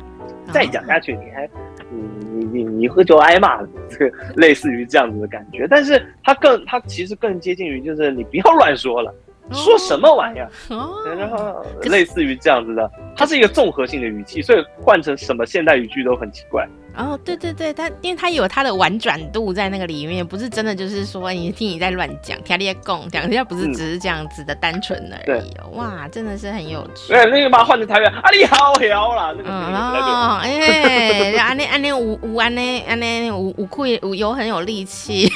[0.53, 1.49] 再讲下去你还，
[1.91, 5.67] 你你你你会就挨骂了，这个类似于这样子的感觉。
[5.69, 9.15] 但是他更，他其实更接近于就是你不要乱说了。
[9.51, 10.51] 说什么玩意儿？
[10.71, 16.67] 哦，然后类似于这样子的，它是一个综合性的语气，所以换成什么现代语句都很奇怪。
[16.95, 25.51] 哦，对对对，它因为它有它的婉转度在那个里面，不是真的就是说你听你在乱讲，听你在讲，讲人家不是只是这样子的单纯而已。
[25.75, 27.09] 哇，真的是很有趣。
[27.09, 35.33] 对，那个把它换成台语啊，你好屌啦，那个哦，哎，安尼安尼有有安尼安尼有有气有有很有力气。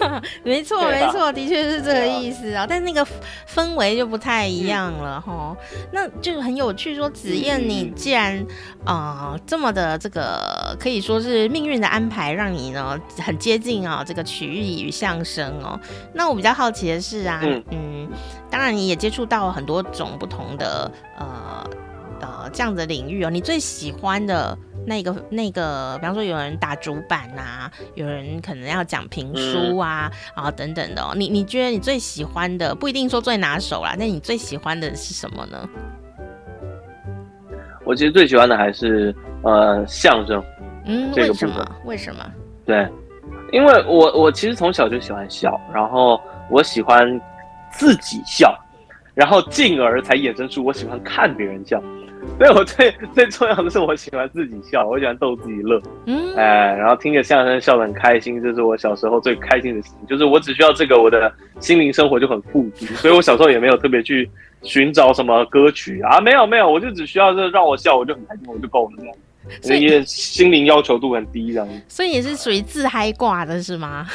[0.42, 2.66] 没错，没错，的确是这个意思啊。
[2.68, 3.06] 但是那个
[3.48, 5.56] 氛围就不太一样了哈。
[5.92, 8.38] 那就很有趣，说子燕，你既然
[8.84, 15.78] 啊、呃、这么的这个可以说是命运的安排，让你呢很接近啊这个曲艺与相声哦。
[16.14, 18.08] 那我比较好奇的是啊，嗯，
[18.50, 21.70] 当然你也接触到很多种不同的呃
[22.20, 23.30] 呃这样的领域哦。
[23.30, 24.56] 你最喜欢的？
[24.90, 31.12] 那个那个，比方说有人打主板啊，有人可能要讲评书啊，然后等等的哦。
[31.14, 35.68] 你你觉得你最喜欢的不一定说最拿手啦，那你最喜欢的是什么呢？
[37.84, 40.42] 我其实最喜欢的还是呃相声，
[40.86, 41.76] 嗯，为什么？
[41.84, 42.28] 为什么？
[42.66, 42.88] 对，
[43.52, 47.20] 因为我我其实从小就喜欢笑，然后我喜欢
[47.70, 48.52] 自己笑，
[49.14, 51.80] 然后进而才衍生出我喜欢看别人笑。
[52.38, 60.06] 对，我最最重要的是，我喜欢自己笑，我喜欢逗自己乐，嗯，哎，然后听着相声笑得很开心，这是我小时候最开心的事情。
[60.06, 62.86] 就是我只需要这个，我的心灵生活就很富足。
[62.94, 64.28] 所以我小时候也没有特别去
[64.62, 68.96] 寻找什么歌曲啊，没有没有，我就只需要这让我笑，我就很开心，我就够了。
[69.62, 71.68] 所以也心灵要求度很低这样。
[71.88, 74.06] 所以你是属于自嗨挂的是吗？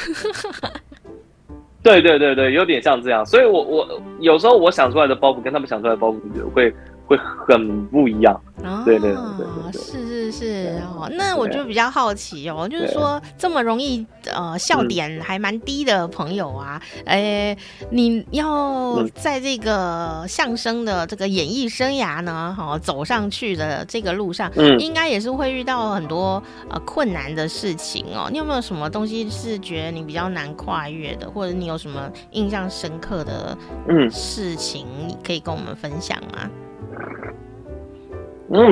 [1.83, 3.25] 对对对对，有点像这样。
[3.25, 6.19] 所以我我有时候我想出来的包袱跟他们想出来的包袱
[6.53, 6.73] 会。
[7.07, 10.81] 会很不一样，啊、对，对，对对对，是是是。
[10.95, 11.09] 哦。
[11.11, 17.57] 那我就比较好奇哦，就是说这么容易呃笑点还蛮低的朋友啊，哎、嗯，
[17.91, 28.27] 你要在这个相声的这个演艺生涯呢，哈、哦，走上去的这个路上，嗯，应该也是会遇到很多呃困难的事情哦。
[28.31, 34.09] 你有没有什么东西是觉得你比较难跨越的，或者你有什么印象深刻的嗯。
[34.11, 36.39] 事情，你可以跟我们分享吗？
[36.43, 36.49] 嗯，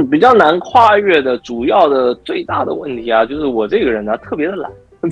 [0.09, 4.71] 比较难跨越的主要的最大的问题啊，就是我这个人呢、啊、特别的懒，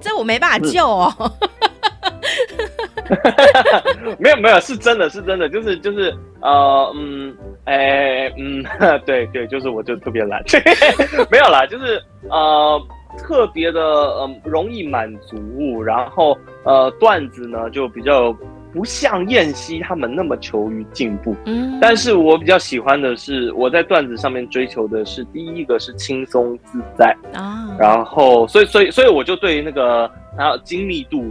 [0.00, 1.12] 这我没办法救哦。
[4.18, 8.64] 没有没有，是真的是真的，就是就是呃嗯哎嗯
[9.04, 10.42] 对对，就是我就特别懒，
[11.30, 12.80] 没有啦，就是呃
[13.18, 18.36] 特别的嗯、呃、容易满足，然后呃段子呢就比较。
[18.72, 27.16] 不像燕西他们那么求于进步，嗯，但是我比较喜欢的是我在段子上面追求的是第一个是轻松自在。
[27.32, 31.24] 啊，然后所以所以所以我就对那个还有精密度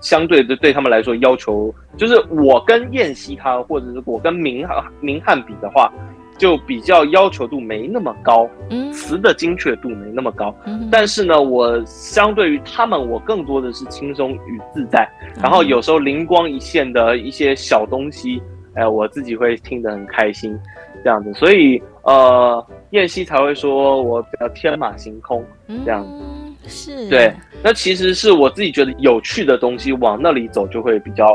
[0.00, 5.92] 相对的对他们来说要求，就是我跟燕西他或者是我跟明翰明翰比的话。
[6.38, 18.40] 就比较要求度没那么高，嗯，词的精确度没那么高，嗯，但是呢，我相对于他们，我更多的是轻松与自在，嗯，然后有时候灵光一现的一些小东西，
[18.74, 20.56] 哎，我自己会听得很开心，
[21.02, 25.44] 这样子，所以呃，燕西才会说我比较天马行空，
[25.84, 31.26] 这样子，嗯，是，对，那其实是我自己觉得有趣的东西往那里走就会比较，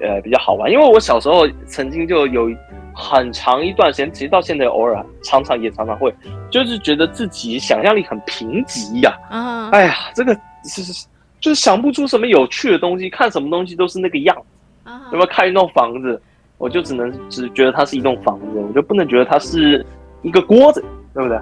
[0.00, 2.50] 呃，比较好玩，因为我小时候曾经就有。
[3.00, 6.12] 很长一段时间，其实到现在偶尔常常也常常会，
[6.50, 9.16] 就是觉得自己想象力很贫瘠呀。
[9.30, 10.34] 啊，哎呀，这个
[10.64, 11.06] 是是
[11.38, 14.42] 就是想不出什么有趣的东西，看什么东西都是那个样子。
[14.84, 16.20] 要不要看一栋房子，
[16.58, 19.86] 我就只能只觉得它是一栋房子，我就不能觉得它是
[20.22, 20.84] 一个锅子，
[21.14, 21.38] 对不对？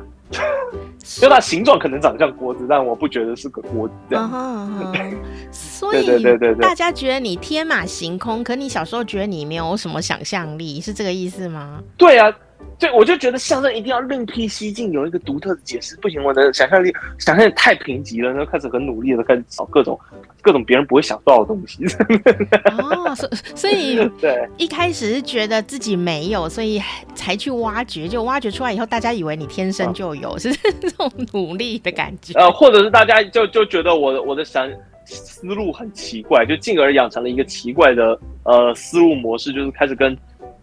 [1.21, 4.29] 就它形状可能长得像锅子，但我不觉得是个锅子这样。
[4.31, 5.15] Uh huh.
[5.53, 11.81] 所以，对对对对，大家觉得你天马行空，可你小时候觉得你没有什么想象力，是这个意思吗？
[11.97, 12.33] 对啊。
[12.79, 15.97] 对，我就觉得相声一定要另辟蹊径，有一个独特的解释。
[15.97, 19.99] 不行，我的想象力想象力太贫瘠了，然后开始很努力的开始找各种
[20.43, 21.85] 各种别人不会想到的东西。
[22.77, 26.79] 哦，所所以对，一开始是觉得自己没有，所以
[27.15, 32.35] 才去挖掘，就挖掘出来以后，大家以为你天生就有，啊、是 这种努力的感觉。
[32.39, 34.71] 呃，或者是大家就就觉得我的我的想
[35.07, 40.15] 思路很奇怪，就进而养成了一个奇怪的呃思路模式，就是开始跟。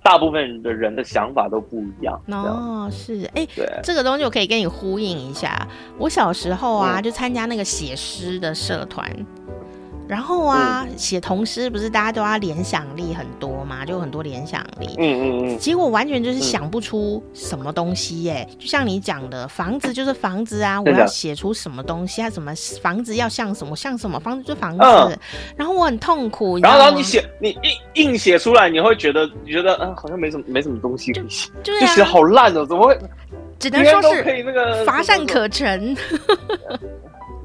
[0.04, 5.66] 大部分的人的想法都不一样哦，是哎，对这个东西我可以跟你呼应一下。
[5.97, 9.10] 我小时候啊，就参加那个写诗的社团。
[10.08, 14.95] 然后啊，写童诗不是大家都要联想力很多嘛，就很多联想力。
[14.97, 15.58] 嗯嗯嗯。
[15.58, 22.30] 结果完全就是想不出什么东西耶，就像你讲的，房子就是房子啊，我要写出什么东西啊？
[22.30, 25.20] 什么房子要像什么像什么房子就房子。
[25.56, 26.58] 然后我很痛苦。
[26.60, 27.58] 然后然后你写你
[27.95, 32.97] 硬硬写出来，你会觉得你觉得嗯好像没什么没什么东西可以写，就写好烂哦，怎么会？
[33.60, 35.95] 只能说是可以那个乏善可陈。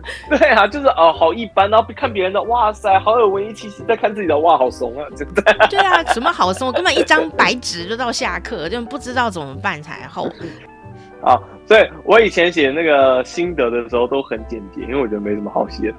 [0.31, 5.43] 对啊，就是哦，好一般，然后看别人的，哇塞，好有文艺气息；再看自己的，哇，好怂啊，真的。
[5.69, 6.69] 对啊，什么好怂？
[6.69, 10.25] 我根本一张白纸就到下课，就不知道怎么办才好。
[11.21, 11.37] 啊，
[11.67, 15.93] 所以我以前写那个心得的时候都很简洁，因为我觉得没什么好写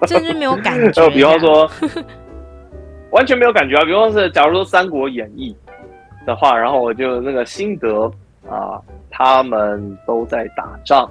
[0.00, 0.90] 的，甚至没有感觉。
[0.92, 1.70] 就比方说，
[3.10, 3.84] 完全没有感觉啊。
[3.84, 5.54] 比方说，假如说《三国演义》
[6.26, 8.10] 的话，然后我就那个心得
[8.48, 11.08] 啊，他们都在打仗。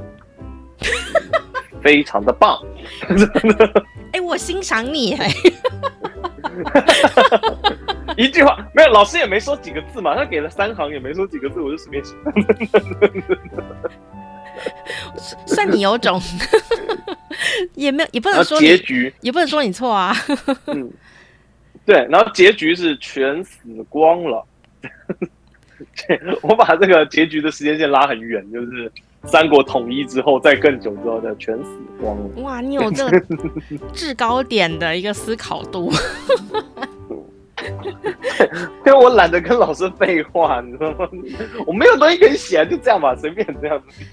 [1.84, 2.58] 非常的棒，
[4.14, 5.14] 哎、欸，我欣赏你。
[5.16, 5.30] 哎，
[8.16, 12.16] 一句话没有，老师也没说几个字嘛，他给了三行也没说几个字，我就随便写，
[15.46, 16.22] 算你有种，
[17.76, 20.16] 也没有，也不能说结局，也不能说你错啊，
[20.68, 20.90] 嗯，
[21.86, 23.60] 对，然后结局是全死
[23.90, 24.46] 光了，
[26.42, 28.90] 我把这个结局的时间线拉很远，就是。
[29.26, 31.70] 三国统一之后，再更久之后的全死
[32.00, 32.42] 光了。
[32.42, 33.22] 哇，你有这个
[33.94, 35.92] 制高点的一个思考度。
[38.86, 41.08] 因为我懒得跟老师废话，你知道吗？
[41.66, 44.04] 我没有东西可以写，就这样吧，随便这样子。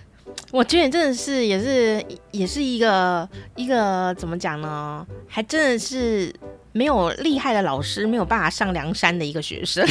[0.53, 5.05] 我觉得你真的是，也是，也是一个一个怎么讲呢？
[5.27, 6.33] 还真的是
[6.73, 9.85] 没有厉害的老师，没有办法上梁山的一个学生。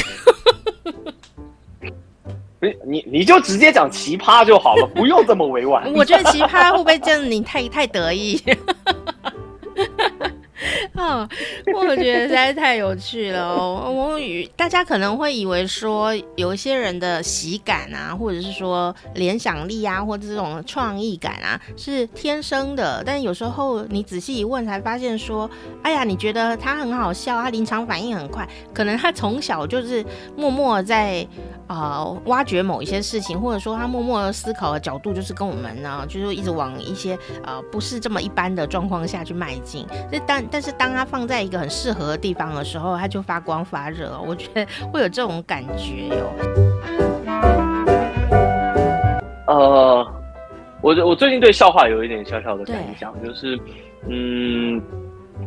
[2.85, 5.91] 你你就直接讲奇葩就好了，不用这么委婉。
[5.93, 7.31] 我觉得奇葩会不会这样？
[7.31, 8.41] 你太太得意？
[10.93, 11.27] 啊，
[11.73, 13.89] 我觉得实在太有趣了哦！
[13.89, 23.01] 我与大家可能会以为说，有一些人的喜感啊，或者是说联想力啊，或者这种创意感啊，是天生的。
[23.05, 25.49] 但有时候你仔细一问，才发现说，
[25.81, 30.05] 哎呀，你觉得他很好笑，他临场反应很快，可能他从小就是
[30.35, 31.25] 默默在
[31.69, 39.85] 啊、呃、挖掘某一些事情，或者说他默默思考的角度就是跟我们呢，就是一直往一些呃不是这么一般的状况下去迈进。
[40.11, 44.19] 这但但是当他放在一个很适合的地方的时候，他就发光发热。
[44.25, 46.33] 我觉得会有这种感觉哟。
[49.47, 50.07] 呃，
[50.81, 53.59] 我我最近对笑话有一点小小的感想，就是
[54.07, 54.81] 嗯，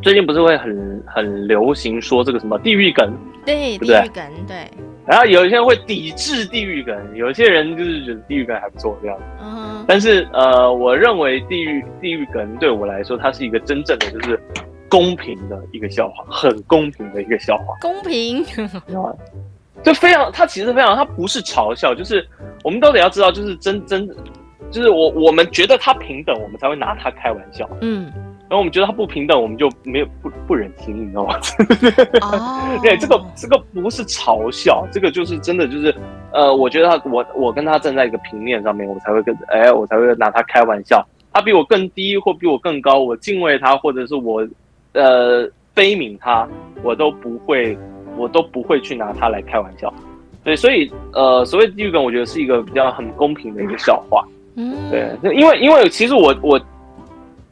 [0.01, 3.13] 最近不是会很很流行说这个什么地狱梗？
[3.45, 4.71] 对，对对地狱梗，对。
[5.05, 9.17] 然后有一些人会抵制地狱梗，有一些人就是觉得地狱梗还不错这样。
[9.41, 9.85] 嗯哼。
[9.87, 14.39] 但是呃，我认为地狱地狱梗对我来说，它是一个真正的就是。
[14.89, 17.75] 公平的一个笑话，很公平的一个笑话。
[17.81, 18.45] 公平，
[19.81, 22.23] 就非常，它其实非常，它不是嘲笑，就是
[22.63, 24.07] 我们都得要知道，就是真真，
[24.69, 27.67] 就是我我们觉得它平等，我们才会拿它开玩笑。
[27.81, 28.23] 嗯，然
[28.53, 31.35] 后我们觉得他不平等，我们就没有不不忍心，你知道吗？
[32.21, 35.93] 哦， 对，这个这个不是嘲笑，这个就是真的，就是
[36.31, 41.05] 呃，我觉得他我我跟他站在一个平面上面，我才会跟哎，我才会拿他开玩笑。
[41.31, 44.47] 他比我更低或比我更高，我敬畏他，或者是我。
[44.95, 46.47] 呃，悲悯他，
[46.83, 47.75] 我都不会，
[48.15, 49.91] 我都不会去拿他来开玩笑。
[50.43, 54.23] 对，所以呃，所谓地狱梗，我觉得是一个比较很公平的一个笑话。
[54.55, 56.61] 嗯，对，因为因为其实我我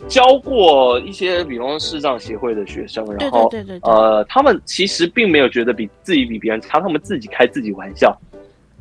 [0.07, 3.79] 教过一些，比方说视障协会的学生，然后对对对。
[3.79, 8.15] 对呃，他们其实并没有觉得比自己比别人差，他们自己开自己玩笑。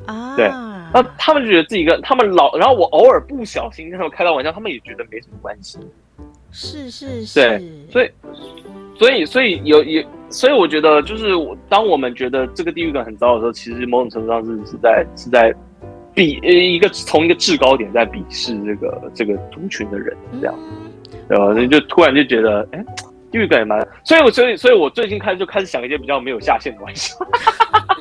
[0.06, 0.34] 啊。
[0.36, 0.48] 对，
[0.92, 5.78] 那他们就觉得自己跟他们老，然后我偶尔不小心跟他们开到玩笑，他们也觉得没什么关系。
[6.52, 7.62] 是是是，对，
[7.92, 8.10] 所以
[8.98, 15.54] 所以所以有有，所以我觉得就是我当我们觉得这个地域感很糟的时候，其实某种程度上是是在是在
[16.12, 20.54] 比呃一个从一个制高点在鄙视这个这个族群的人这样，
[21.28, 21.54] 然后？
[21.66, 22.84] 就突然就觉得哎。
[23.32, 27.14] 地狱梗也蛮，所以我所以所以我最近开始就开始想一些比较没有下限的玩笑。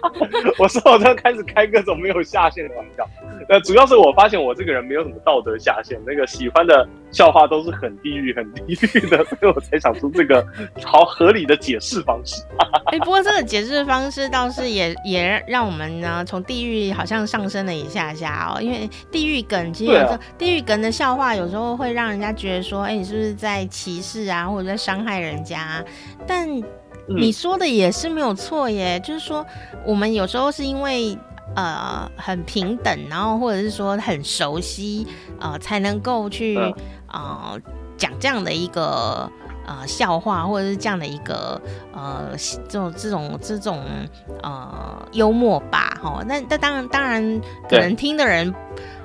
[0.57, 3.07] 我说我在开始开各种没有下限的玩笑。
[3.47, 10.45] 呃，主要是我发现我这个人没有什么道德下限，那个喜欢的笑话都是很地狱、很地狱的，所以我才想出这个
[10.83, 12.43] 好合理的解释方式。
[12.91, 25.83] 哎、欸，不过这个解释方式倒是也也让我们呢从地狱好像上升了一下下哦，因为地狱梗其实有时候、啊、地狱梗的笑话有时候会让人家觉得说，哎、欸，你是不是在歧视啊，或者在伤害人家？
[26.27, 26.47] 但
[27.17, 29.45] 你说的也是没有错耶，就是说
[29.85, 31.17] 我们有时候是因为。
[31.55, 35.07] 呃，很平等，然后或者是说很熟悉，
[35.39, 36.55] 呃，才能够去
[37.11, 37.59] 呃
[37.97, 39.27] 讲这样的一个
[39.65, 41.59] 呃笑话，或者是这样的一个
[41.91, 42.29] 呃
[42.67, 43.83] 这种这种这种
[44.43, 46.23] 呃幽默吧，哈。
[46.27, 48.53] 那那当然当然，可能听的人。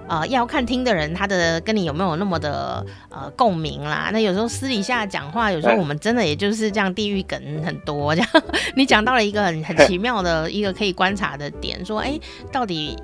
[0.09, 4.11] 呃，要看听的人他的跟你有没有那么的呃共鸣啦。
[4.13, 8.31] 那有时候私底下讲话，有时候我们真的也就是这样，地狱梗很多这样。
[8.77, 12.21] 你讲到了一个很很奇妙的一个可以观察的点，说哎、欸，
[12.53, 12.97] 到底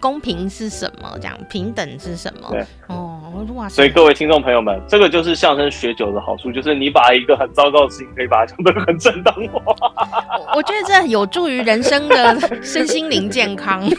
[0.00, 1.16] 公平是什么？
[1.20, 2.66] 这样平等是什么？
[2.88, 3.68] 哦，哇！
[3.68, 9.62] 所以各位听众朋友们，这个就是相声学久的好处，就是你把一个很糟糕的事情，可以把它讲得很正当化。
[10.54, 13.82] 我觉得这有助于人生的身心灵健康。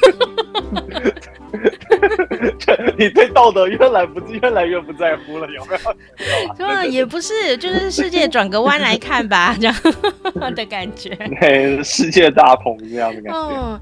[2.97, 6.55] 你对道德越来不越来越不在乎了，有没有？
[6.57, 9.75] 对啊，也不是，就是世界转个弯来看吧，这样
[10.55, 11.09] 的感觉。
[11.39, 13.39] 对，世界大同这样的感觉。
[13.39, 13.79] 嗯。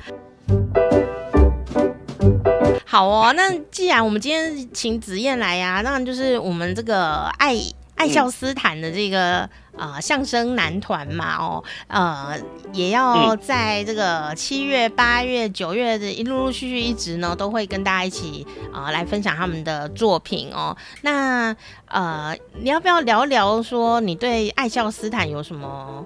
[2.85, 7.55] 好哦，那既然我们今天请子燕来呀、啊，那就是我们这个爱
[7.95, 9.49] 爱笑斯坦的这个。
[9.77, 12.39] 啊、呃，相声男团嘛，哦，呃，
[12.73, 20.75] 也要在这个七月、八月、九月的一陆陆续续一直呢，都会跟大家一起啊、呃、来分享他们的作品哦。
[21.01, 21.55] 那
[21.87, 26.03] 呃，你要不要聊聊说你对爱笑斯坦有什么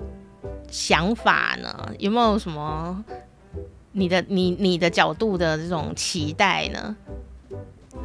[0.69, 1.91] 想法呢？
[1.99, 3.03] 有没有什么
[3.91, 6.95] 你的你你的角度的这种期待呢？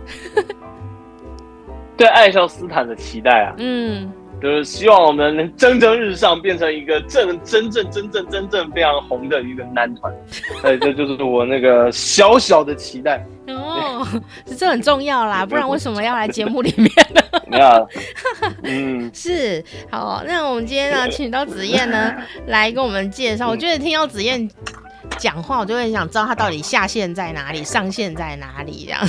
[1.97, 4.13] 对爱笑斯坦的期待啊，嗯。
[4.45, 10.13] 就是希望我们能蒸蒸日上，变成一个正真正真正真正非常红的一个男团。
[10.63, 13.25] 哎，这就是我那个小小的期待。
[13.49, 14.07] 哦，
[14.59, 17.23] 这很重要啦， 不然为什么要来节目里面呢？
[17.49, 17.89] 没有，
[18.65, 20.23] 嗯，是好。
[20.27, 22.15] 那我们今天呢，请到子燕呢
[22.47, 23.49] 来跟我们介绍。
[23.49, 24.47] 我觉得听到子燕
[25.17, 28.85] 讲话，我就会想知道他到底下线在哪里，上线在哪里。
[28.87, 29.03] 这样，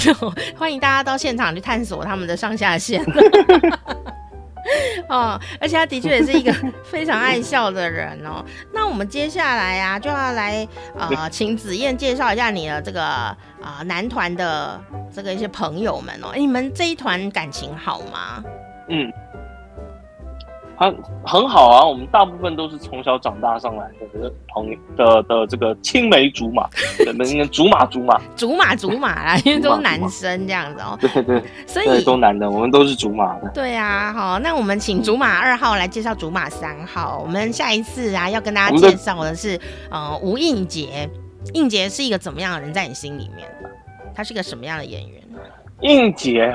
[0.57, 3.03] 欢迎大家到现场去探索他们的上下线。
[5.09, 6.53] 哦，而且他的确也是一个
[6.83, 8.43] 非常爱笑的人哦。
[8.73, 14.81] 那我们接下来啊，就要来呃，请子燕介绍一下你的这个啊、呃、男团的
[15.13, 16.31] 这个一些朋友们哦。
[16.35, 18.43] 你们这一团感情好吗？
[18.89, 19.11] 嗯。
[20.77, 20.95] 很
[21.25, 26.67] 很好啊，我们大部分都是从小长大上来的朋友的的这个青梅竹马，
[26.97, 30.97] 对，那竹马竹马，竹马竹马啦，因为都是男生这样子哦。
[30.99, 33.49] 对对，所以都男的，我们都是竹马的。
[33.53, 37.19] 对啊，好，那我们请竹马二号来介绍竹马三号。
[37.23, 39.59] 我们下一次啊，要跟大家介绍的是
[39.89, 41.09] 呃吴映洁，
[41.53, 43.47] 映洁是一个怎么样的人，在你心里面？
[44.13, 45.21] 他是个什么样的演员？
[45.81, 46.53] 映洁。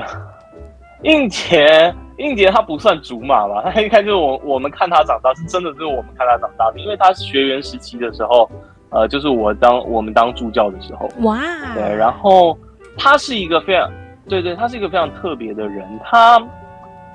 [1.03, 1.91] 映洁，
[2.21, 3.71] 映洁她不算竹马吧？
[3.71, 8.49] 他 应该就是我，我们看他长大，是真的是我们看他长大的，因为他是学员时期的时候，
[8.89, 11.39] 呃，就是我当我们当助教的时候，哇，
[11.73, 12.57] 对，然后
[12.97, 13.91] 他是一个非常，
[14.27, 16.41] 对对，他是一个非常特别的人，他，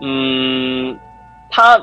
[0.01, 0.97] 嗯，
[1.51, 1.79] 他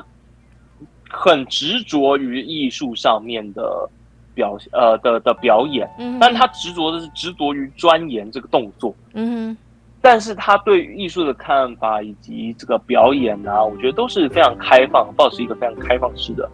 [1.10, 3.88] 很执着于艺术上面的
[4.34, 9.56] 表，呃的的表演，嗯，但他执着的是执着于钻研这个动作，嗯哼。
[10.04, 16.46] 但是他对艺术的看法以及这个表演啊，我觉得都是非常开放，保持一个非常开放式的，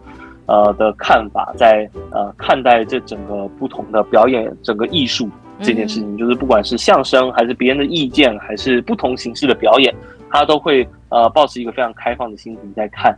[0.45, 5.29] 呃的看法，在呃看待这整个不同的表演，整个艺术
[5.59, 9.93] 这件事情，就是不管是相声还是别人的意见，还是不同形式的表演，
[10.29, 13.13] 他都会呃保持一个非常开放的心情在看。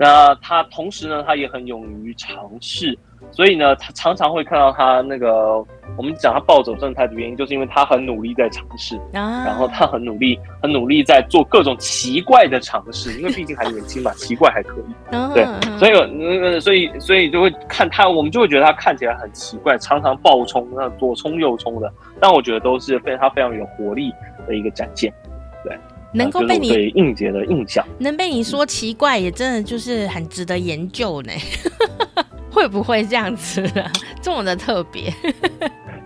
[0.00, 2.98] 那他同时呢，他也很勇于尝试。
[3.32, 5.58] 所以呢，他常常会看到他那个，
[5.96, 15.44] 我们讲他暴走状态的原因，就是因为他很努力在尝试，啊、然后他很努力，很努力在做各种奇怪的尝试， 因为毕竟还年轻嘛，奇怪还可以，啊、对，
[15.78, 24.10] 所以呃，所以所以就会看他，我们就会觉得他看起来很奇怪，常常暴冲，那左冲右冲的，但我觉得都是非他非常有活力
[24.48, 25.12] 的一个展现，
[25.62, 25.78] 对，
[26.12, 31.32] 能够被你对应节的印象， 能被你说奇怪，也真的就是很值得研究呢。
[32.50, 33.90] 会不会这样子啊？
[34.20, 35.12] 这么的特别？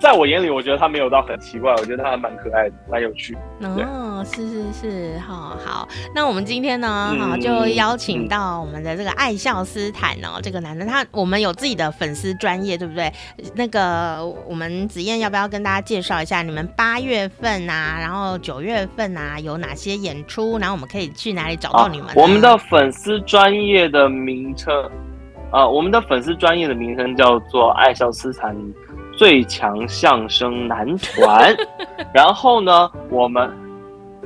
[0.04, 3.34] 在我眼里，我觉得他没有到很奇怪，我觉得他还蛮可爱的，蛮有趣。
[3.62, 5.88] 哦，是是是，好好。
[6.14, 13.10] 那我们今天呢，哈、嗯，就邀请到我们的这个爱笑斯坦哦，这个男的，他我们有自己的粉丝专业，对不对？
[13.54, 20.58] 那个我们子燕要不要跟大家介绍一下，你们八月份啊，然后九月份啊有哪些演出？
[20.58, 22.08] 然后我们可以去哪里找到你们？
[22.14, 24.70] 我们的粉丝专业的名称，
[25.50, 28.54] 呃，我们的粉丝专业的名称叫做爱笑斯坦。
[29.16, 31.54] 最强相声男团，
[32.12, 33.50] 然后呢，我们，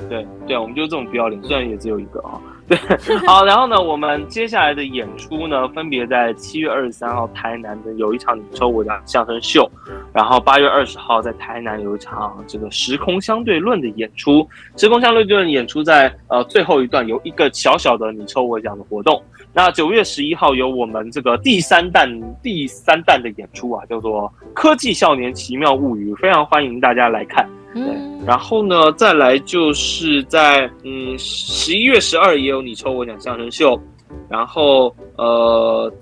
[0.09, 2.79] 对对，我们就是这种不要脸，虽然也只有一个啊，对，
[3.27, 9.71] 好，然后呢，我们接下来的演出呢，分别在七月二十三号台南的有一场你抽我的相声秀，
[10.13, 19.23] 然后八月二十号在台南有一场这个时空相对论的演出，时空相对论演出在呃最后一段有一个小小的你抽我奖的活动。
[19.53, 22.09] 那九月十一号有我们这个第三弹
[22.43, 27.49] 第三弹的演出啊，叫做《科技少年奇妙物语》，非常欢迎大家来看。
[27.75, 27.83] 对，
[28.27, 33.81] 然后呢，再来就是在嗯十一月十二也有你抽我奖相声秀，
[34.29, 35.93] 然后呃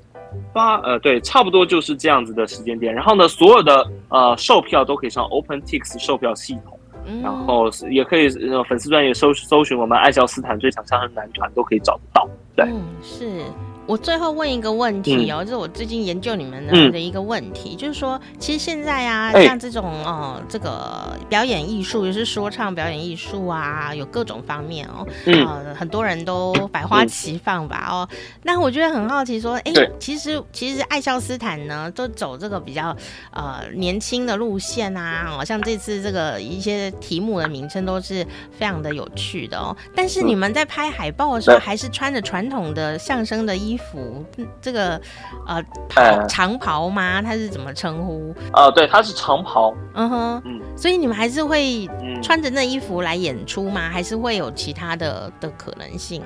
[0.53, 2.94] 八呃对，差不多就是这样子的时间点。
[2.94, 6.76] 然后呢，所有的呃售票都可以上 OpenTix 售票系统。
[7.22, 8.28] 然后也可以
[8.68, 12.28] 粉丝专业搜搜寻我们爱笑斯坦最强相声男团都可以找得到。
[12.54, 13.42] 对，嗯，是。
[13.87, 28.09] 我最后问一个问题哦，嗯、就是我最近研究你们的的一个问题，嗯、就是说，其实现在啊，像这种哦、呃，这个表演艺术，也是说唱表演艺术啊，有各种方面哦，嗯、呃，很多人都百花齐放吧哦。
[28.43, 32.95] 那我觉得很好奇，说，哎，其实其实爱笑斯坦呢，都走这个比较
[33.30, 39.76] 呃年轻的路线啊，哦像这次这个一些题目的名称都是非常的有趣的哦。
[39.95, 43.76] 但是你们在拍海报的时候，还是穿着传统的相声的衣服。
[43.77, 44.24] 衣服
[44.62, 44.99] 这个
[45.47, 47.20] 呃袍长袍吗？
[47.20, 48.35] 它是怎么称呼？
[48.55, 49.74] 呃，对，它是长袍。
[49.95, 51.87] 嗯哼，嗯，所以你们还是会
[52.22, 53.91] 穿着那衣服来演出吗？
[53.91, 56.22] 还是会有其他的的可能性？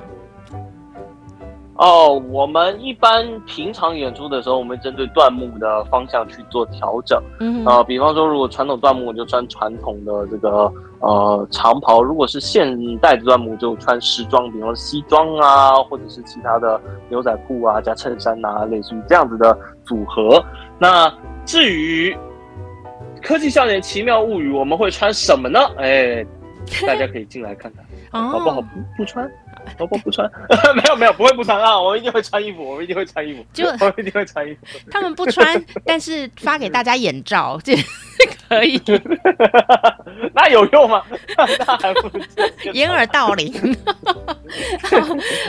[1.80, 7.18] 哦，我们一般平常演出的时候，我们针对段目的方向去做调整。
[7.40, 10.70] 嗯啊，呃，比方说，如果传统段目就穿传统的这个
[11.00, 16.78] 呃长袍；如果是现代的段目就穿时装，比方说西装啊，或者是其他的
[17.08, 20.44] 牛仔裤啊加衬衫啊，类似于这样子的组合。
[20.78, 21.10] 那
[21.46, 22.12] 至于
[23.22, 25.58] 《科技少年奇妙物语》，我们会穿什么呢？
[25.78, 26.22] 哎，
[26.86, 27.82] 大家可以进来看看，
[28.30, 28.60] 好不好？
[28.60, 28.68] 不
[28.98, 29.26] 不穿。
[29.78, 30.30] 都不不穿，
[30.74, 31.80] 没有没有，不会不穿啊！
[31.80, 34.60] 我们一定会穿衣服，我们一定会穿衣服，就我们一定会穿衣服。
[34.90, 37.74] 他们不穿，但是发给大家眼罩，这
[38.48, 38.80] 可以。
[40.34, 41.02] 那有用吗？
[41.36, 42.10] 那还不
[42.72, 43.52] 掩耳盗铃。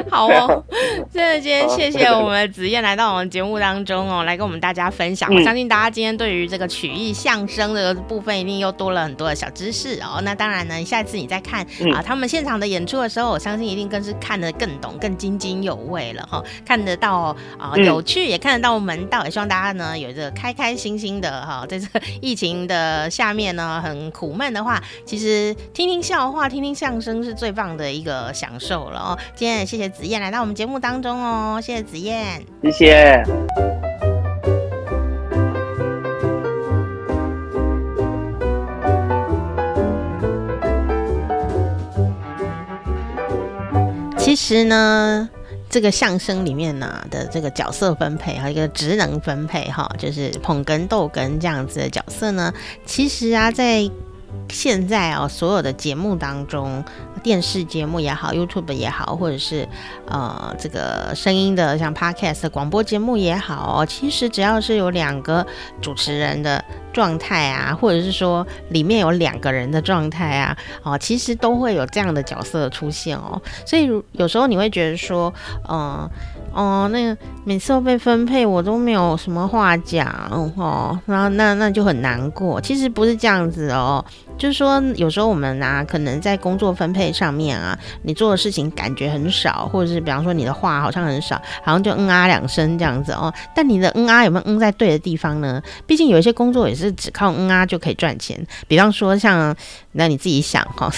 [0.10, 0.64] 好哦，
[1.12, 5.34] 真的今天谢谢我们子燕来到我们节目当中哦，来跟我们大家分享。
[5.34, 10.22] 我相信大家今天对于这个曲艺相声的部分，一定又多了很多的小知识哦。
[10.24, 16.44] 那当然呢，下次你再看啊他们现场的演出的时候，我相信一定更是看得更懂、更津津有味了哈。
[16.66, 19.24] 看得到啊有趣，也看得到门道。
[19.26, 29.18] 也希望大家呢有这个开开心心的哈，在 这个疫情的下面呢很苦闷的话，其实听听笑话、听听相声是最棒的一个享受了哦。
[29.36, 34.11] 今天也谢谢子燕来到我们节目当中哦，谢谢子燕，谢谢。
[44.32, 45.30] 其实呢，
[45.70, 52.54] 这个相声里面呢的这个角色分配和一个职能分配哈，就是捧哏逗哏这样子的角色呢，
[52.86, 53.92] 其实啊在。
[54.50, 56.84] 现在啊，所有的节目当中，
[57.24, 59.68] 电视节目也好，YouTube 也好，或者是
[60.08, 65.46] 呃这个声音的像 Podcast 广播节目也好，其实只要是有两个
[65.82, 73.42] 主持人的状态啊，或者是说里面有两个人的状态啊，哦，其实都会有这样的角色出现哦。
[73.66, 75.34] 所以有时候你会觉得说，
[75.70, 76.10] 嗯。
[76.54, 82.60] 哦，那个每次都被分配，我都没有什么话讲哦，然后那那就很难过。
[82.60, 84.04] 其实不是这样子哦，
[84.38, 93.34] 就是说有时候我们啊，可能在工作分配上面啊，你做的事情感觉很少，或者是比方说你的话好像很少，好像就嗯啊两声这样子哦。
[93.56, 95.62] 但你的嗯啊有没有嗯在对的地方呢？
[95.88, 99.56] 毕竟有一些工作也是只靠嗯啊就可以赚钱，比方说像
[99.94, 100.88] 那你自己想哈。
[100.88, 100.92] 哦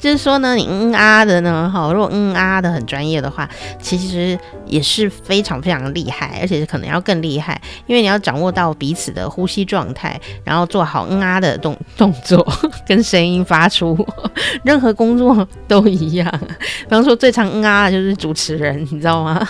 [0.00, 3.48] 就是说呢，你嗯啊的呢，哈，如果嗯啊的很专业的话，
[3.80, 12.46] 其实也是非常非常厉害，而且可能要更厉害，因为你要掌握到彼此的呼吸状态，然后做好嗯啊的动动作
[12.86, 13.94] 跟声音发出，
[14.64, 16.26] 任何工作都一样。
[16.40, 19.46] 比方说最常嗯啊的就是主持人，你知道吗？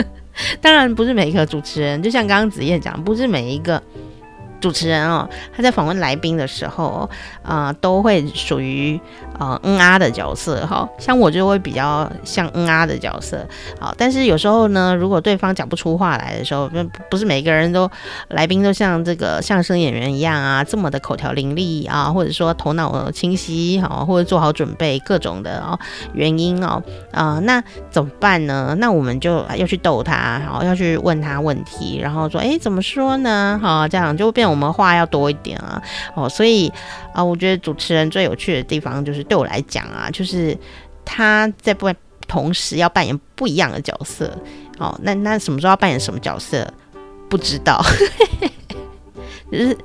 [0.62, 3.82] 当然不是每一个主持人，就像刚刚子燕讲，不是每一个。
[4.60, 7.08] 主持人哦，他在访问来宾的时候，
[7.42, 9.00] 啊、都会属于
[9.38, 10.86] 呃嗯啊的角色哈。
[10.98, 13.38] 像我就会比较像嗯啊的角色，
[13.80, 16.76] 好，但是有时候呢，如果对方讲不出话来的时候，不
[17.12, 17.90] 不是每个人都
[18.28, 25.78] 来宾都像这个相声演员一样啊，这么的口条伶俐啊，或者说头脑清晰哈，或者做好准备各种的哦
[26.12, 26.82] 原因哦，
[27.12, 28.76] 啊、那怎么办呢？
[28.78, 33.58] 那我们就要去逗他，然后要去问他问题，然后说，哎，怎么说呢？
[33.62, 34.49] 哈，这样就变。
[34.50, 35.80] 我们话要多一点啊，
[36.14, 36.70] 哦，所以
[37.12, 40.56] 啊、我觉得主持人最有趣的地方，就是对我来讲啊，就是
[41.04, 41.90] 他在不
[42.26, 44.36] 同时要扮演不一样的角色，
[44.78, 46.70] 哦，那那什么时候要扮演什么角色，
[47.28, 47.80] 不知道，
[49.50, 49.78] 就是。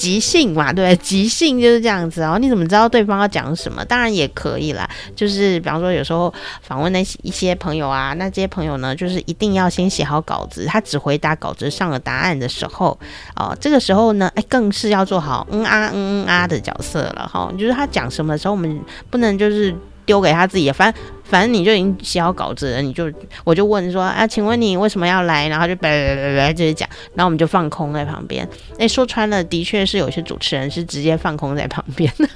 [0.00, 2.38] 即兴嘛，对，即兴就是这样子哦。
[2.40, 3.84] 你怎么知道对方要讲什么？
[3.84, 6.32] 当然也可以啦，就是比方说有时候
[6.62, 12.98] 访问那些一些朋友啊，那这些朋友呢，就是一定要先写好稿子，他只回答稿子上的答案的时候，
[13.36, 17.52] 哦，这个时候呢，哎，更是要做好嗯啊嗯嗯啊的角色了哈。
[17.58, 18.80] 就是他讲什么的时候，我们
[19.10, 19.76] 不能就是。
[20.06, 23.10] 丢给他自己，反正反正你就已经写好稿子了，你就
[23.44, 25.48] 我就问说啊，请问你为什么要来？
[25.48, 28.48] 然后就叭叭叭叭就是讲，然后我们就放空在旁边。
[28.78, 32.28] 哎，说穿了，的确是有些主持人是直接放空在旁边的。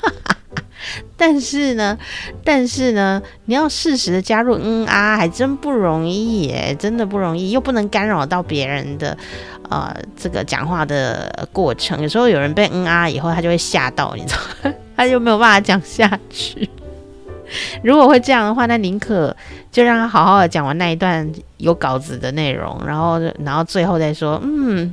[1.17, 1.97] 但是呢，
[2.45, 9.17] 但是呢，你要适时的加入嗯啊，还真不容易耶，真的不容易，又不能干扰到别人的
[9.71, 12.03] 呃这个讲话的过程。
[12.03, 16.69] 有时候有人被嗯啊以后，他就会吓到，你知道，他就没有办法讲下去。
[17.83, 19.35] 如果会这样的话，那宁可
[19.71, 24.93] 就让他好好的讲完那一段有稿子的内容，然后，然后最后再说，嗯，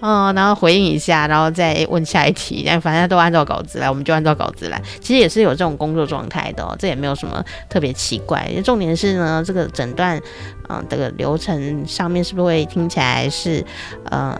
[0.00, 2.62] 哦， 然后回应一下，然后再问下一题。
[2.66, 4.80] 但反正都按照稿子来，我们就按照稿子来。
[5.00, 8.48] 其实也是有这种工作状态的哦，这也没有什么特别奇怪。
[8.64, 10.20] 重点是呢，这个诊断，
[10.68, 13.64] 嗯、这个流程上面是不是会听起来是，
[14.10, 14.36] 嗯、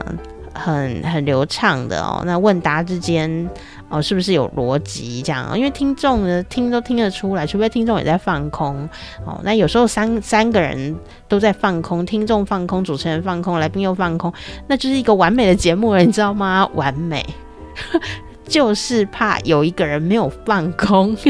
[0.53, 2.23] 很很流畅的哦？
[2.27, 3.49] 那问答之间。
[3.95, 5.57] 哦，是不是有逻辑这样？
[5.57, 8.89] 因为听众呢，听都听得出来，除非听众也在放空。
[9.25, 10.97] 哦，那有时候三三个人
[11.29, 14.33] 都在放空，听众放空，主持人放空，来宾又放空，
[14.67, 16.69] 那就是一个完美的节目了，你知道吗？
[16.75, 17.25] 完美，
[18.49, 21.17] 就是怕有一个人没有放空。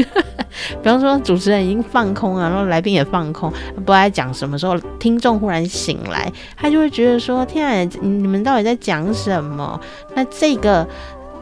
[0.81, 9.79] 比方说，主持人已经放空了，然后来宾也放空，不知道在讲什么时候，听众忽然醒来，他就会觉得说：“天啊，你们到底在讲什么？”
[10.15, 10.87] 那这个。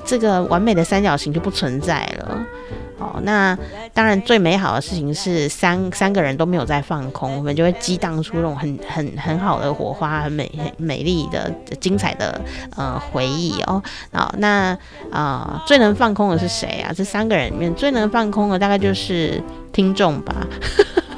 [0.06, 2.46] 这个完美的三角形就不存在了。
[3.00, 3.58] 哦，那
[3.94, 11.52] 当然最美好的事情是三三个人都没有在放空，我们就会激荡出那种很很很好的火花，很美很美丽的
[11.82, 12.40] 精彩的
[12.78, 13.82] 呃回忆哦。
[14.14, 14.78] 好，那
[15.12, 16.94] 啊、最能放空的是谁啊？
[16.96, 19.42] 这三个人里面最能放空的大概就是
[19.74, 20.36] 听众吧。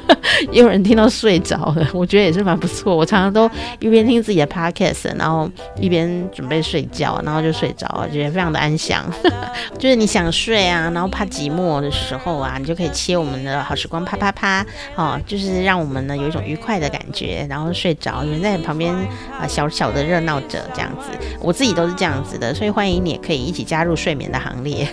[0.52, 2.94] 也有人听到睡着了， 我觉得也是蛮不错。
[2.94, 3.50] 我常常都
[3.80, 5.48] 一边听自己的 podcast，然后
[5.80, 9.04] 一边准备睡觉，然后就睡着了，觉得非常的安详。
[9.78, 18.94] 就是你想睡啊，然后怕寂寞的时候啊，你就可以切我们的好时光啪啪啪哦，就是让我们呢有一种愉快的感觉，然后睡着，有人在旁边
[19.40, 21.10] 啊小小的热闹着这样子。
[21.40, 24.88] 我自己都是这样子的，所以欢迎你也可以一起加入睡眠的行列。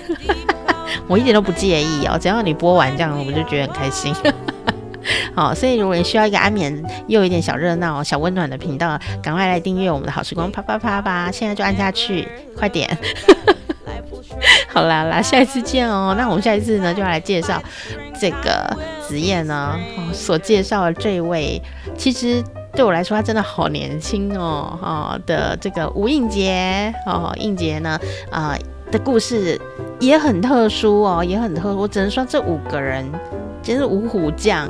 [1.07, 4.13] 我一点都不介意哦，只要你播完这样，我就觉得很开心。
[5.35, 11.29] 好，所以如果你需要一个安眠又有一点小热闹、小温暖的频道，赶快来订阅我们的好时光啪啪啪吧！
[11.31, 12.95] 现在就按下去，快点！
[14.69, 16.15] 好啦啦，下一次见哦。
[16.17, 17.61] 那我们下一次呢，就要来介绍
[18.19, 18.75] 这个
[19.07, 19.75] 子燕呢
[20.11, 21.61] 所介绍的这位，
[21.97, 27.99] 其实对我来说他真的好年轻哦，哈的这个吴映洁哦，映洁呢
[28.31, 28.57] 啊、
[28.91, 29.59] 的故事
[29.99, 31.79] 也很特殊哦，也很特殊。
[31.79, 33.05] 我只能说这五个人
[33.61, 34.69] 真是五虎将。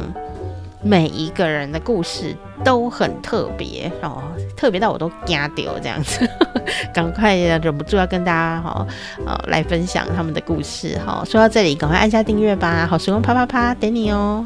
[0.84, 4.22] 每一个人的故事都很特别哦，
[4.56, 6.30] 特别到我都惊掉这样子，
[6.94, 8.86] 赶快忍不住要跟大家哈
[9.26, 11.24] 呃来分享他们的故事哈。
[11.26, 14.46] 说到这里，赶快按下订阅吧，好时光啪啪啪，等你哦。